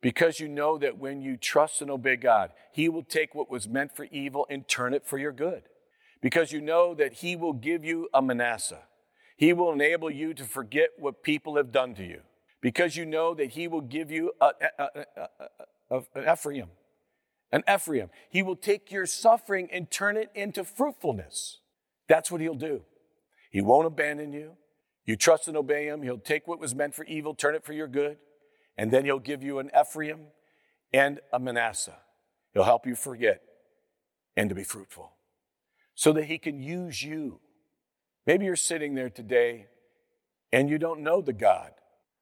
Because 0.01 0.39
you 0.39 0.47
know 0.47 0.79
that 0.79 0.97
when 0.97 1.21
you 1.21 1.37
trust 1.37 1.83
and 1.83 1.91
obey 1.91 2.15
God, 2.15 2.49
He 2.71 2.89
will 2.89 3.03
take 3.03 3.35
what 3.35 3.51
was 3.51 3.69
meant 3.69 3.95
for 3.95 4.05
evil 4.05 4.47
and 4.49 4.67
turn 4.67 4.95
it 4.95 5.05
for 5.05 5.19
your 5.19 5.31
good. 5.31 5.61
Because 6.19 6.51
you 6.51 6.61
know 6.61 6.95
that 6.95 7.13
He 7.13 7.35
will 7.35 7.53
give 7.53 7.85
you 7.85 8.09
a 8.11 8.23
Manasseh. 8.23 8.81
He 9.37 9.53
will 9.53 9.71
enable 9.71 10.09
you 10.09 10.33
to 10.33 10.43
forget 10.43 10.89
what 10.97 11.21
people 11.21 11.57
have 11.57 11.71
done 11.71 11.93
to 11.93 12.03
you. 12.03 12.21
Because 12.61 12.95
you 12.95 13.05
know 13.05 13.33
that 13.33 13.51
He 13.51 13.67
will 13.67 13.81
give 13.81 14.11
you 14.11 14.31
a, 14.39 14.51
a, 14.77 15.05
a, 15.89 16.01
an 16.15 16.31
Ephraim 16.31 16.67
an 17.51 17.63
Ephraim. 17.71 18.09
He 18.29 18.41
will 18.41 18.55
take 18.55 18.91
your 18.91 19.05
suffering 19.05 19.67
and 19.71 19.91
turn 19.91 20.17
it 20.17 20.29
into 20.33 20.63
fruitfulness. 20.63 21.59
That's 22.07 22.31
what 22.31 22.41
he'll 22.41 22.55
do. 22.55 22.83
He 23.51 23.61
won't 23.61 23.87
abandon 23.87 24.31
you. 24.31 24.53
You 25.05 25.15
trust 25.15 25.47
and 25.47 25.57
obey 25.57 25.87
him. 25.87 26.03
He'll 26.03 26.17
take 26.17 26.47
what 26.47 26.59
was 26.59 26.73
meant 26.73 26.95
for 26.95 27.03
evil, 27.05 27.33
turn 27.33 27.55
it 27.55 27.65
for 27.65 27.73
your 27.73 27.87
good, 27.87 28.17
and 28.77 28.91
then 28.91 29.03
he'll 29.03 29.19
give 29.19 29.43
you 29.43 29.59
an 29.59 29.69
Ephraim 29.77 30.27
and 30.93 31.19
a 31.33 31.39
Manasseh. 31.39 31.97
He'll 32.53 32.63
help 32.63 32.85
you 32.85 32.95
forget 32.95 33.41
and 34.37 34.49
to 34.49 34.55
be 34.55 34.63
fruitful 34.63 35.13
so 35.95 36.13
that 36.13 36.25
he 36.25 36.37
can 36.37 36.61
use 36.61 37.03
you. 37.03 37.39
Maybe 38.25 38.45
you're 38.45 38.55
sitting 38.55 38.95
there 38.95 39.09
today 39.09 39.67
and 40.53 40.69
you 40.69 40.77
don't 40.77 41.01
know 41.01 41.21
the 41.21 41.33
God 41.33 41.71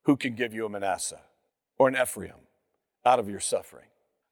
who 0.10 0.18
can 0.18 0.34
give 0.34 0.56
you 0.56 0.66
a 0.66 0.70
Manasseh 0.70 1.22
or 1.78 1.88
an 1.88 1.96
Ephraim 1.96 2.48
out 3.06 3.20
of 3.20 3.30
your 3.30 3.40
suffering. 3.40 3.86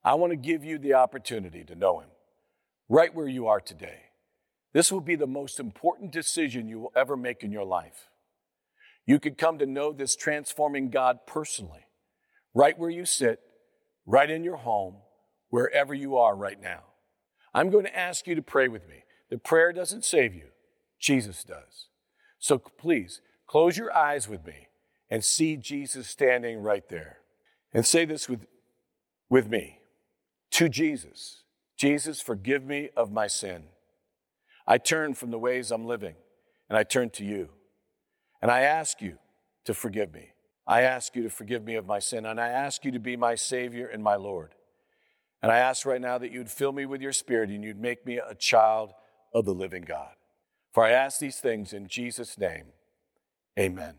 I 0.04 0.16
want 0.16 0.32
to 0.32 0.36
give 0.36 0.64
you 0.64 0.80
the 0.80 0.96
opportunity 0.96 1.64
to 1.66 1.76
know 1.76 2.00
Him 2.00 2.10
right 2.90 3.14
where 3.14 3.28
you 3.28 3.46
are 3.46 3.62
today. 3.62 4.06
This 4.74 4.92
will 4.92 5.02
be 5.02 5.16
the 5.16 5.28
most 5.28 5.60
important 5.60 6.12
decision 6.12 6.68
you 6.68 6.80
will 6.80 6.92
ever 6.96 7.16
make 7.16 7.44
in 7.44 7.52
your 7.52 7.64
life. 7.64 8.10
You 9.06 9.20
could 9.20 9.38
come 9.38 9.60
to 9.60 9.68
know 9.68 9.94
this 9.94 10.16
transforming 10.16 10.90
God 10.90 11.20
personally, 11.28 11.86
right 12.56 12.80
where 12.80 12.90
you 12.90 13.06
sit, 13.06 13.40
right 14.08 14.32
in 14.32 14.44
your 14.44 14.58
home, 14.58 14.96
wherever 15.52 15.94
you 15.94 16.18
are 16.18 16.36
right 16.36 16.60
now. 16.60 16.86
I'm 17.54 17.70
going 17.70 17.86
to 17.86 17.96
ask 17.96 18.26
you 18.26 18.34
to 18.34 18.42
pray 18.42 18.68
with 18.68 18.88
me. 18.88 19.04
The 19.30 19.38
prayer 19.38 19.72
doesn't 19.72 20.06
save 20.06 20.34
you, 20.34 20.48
Jesus 21.00 21.44
does. 21.44 21.90
So 22.40 22.58
please 22.58 23.22
close 23.46 23.78
your 23.78 23.96
eyes 23.96 24.28
with 24.28 24.44
me 24.44 24.67
and 25.10 25.24
see 25.24 25.58
Jesus 25.58 26.08
standing 26.08 26.62
right 26.62 26.88
there. 26.90 27.20
And 27.74 27.86
say 27.86 28.06
this 28.06 28.28
with, 28.28 28.46
with 29.30 29.50
me 29.50 29.80
to 30.52 30.70
Jesus 30.70 31.44
Jesus, 31.78 32.20
forgive 32.20 32.66
me 32.66 32.90
of 32.98 33.12
my 33.12 33.28
sin. 33.28 33.66
I 34.66 34.80
turn 34.80 35.14
from 35.14 35.30
the 35.30 35.38
ways 35.38 35.72
I'm 35.72 35.86
living 35.86 36.16
and 36.70 36.78
I 36.78 36.84
turn 36.84 37.12
to 37.12 37.24
you. 37.24 37.50
And 38.42 38.52
I 38.52 38.62
ask 38.62 39.02
you 39.02 39.20
to 39.66 39.74
forgive 39.74 40.14
me. 40.14 40.32
I 40.66 40.82
ask 40.82 41.16
you 41.16 41.24
to 41.24 41.30
forgive 41.30 41.64
me 41.64 41.76
of 41.76 41.86
my 41.86 42.00
sin. 42.00 42.26
And 42.26 42.42
I 42.42 42.50
ask 42.50 42.84
you 42.84 42.92
to 42.92 43.00
be 43.00 43.16
my 43.16 43.36
Savior 43.36 43.88
and 43.88 44.04
my 44.04 44.16
Lord. 44.16 44.56
And 45.42 45.52
I 45.52 45.60
ask 45.60 45.86
right 45.86 46.02
now 46.02 46.18
that 46.18 46.32
you'd 46.32 46.50
fill 46.50 46.72
me 46.72 46.86
with 46.86 47.02
your 47.02 47.14
Spirit 47.14 47.50
and 47.50 47.64
you'd 47.64 47.80
make 47.80 48.06
me 48.06 48.18
a 48.18 48.36
child 48.36 48.92
of 49.34 49.46
the 49.46 49.54
living 49.54 49.84
God. 49.84 50.14
For 50.74 50.84
I 50.84 50.92
ask 50.92 51.20
these 51.20 51.38
things 51.38 51.74
in 51.74 51.88
Jesus' 51.88 52.38
name. 52.38 52.66
Amen. 53.58 53.96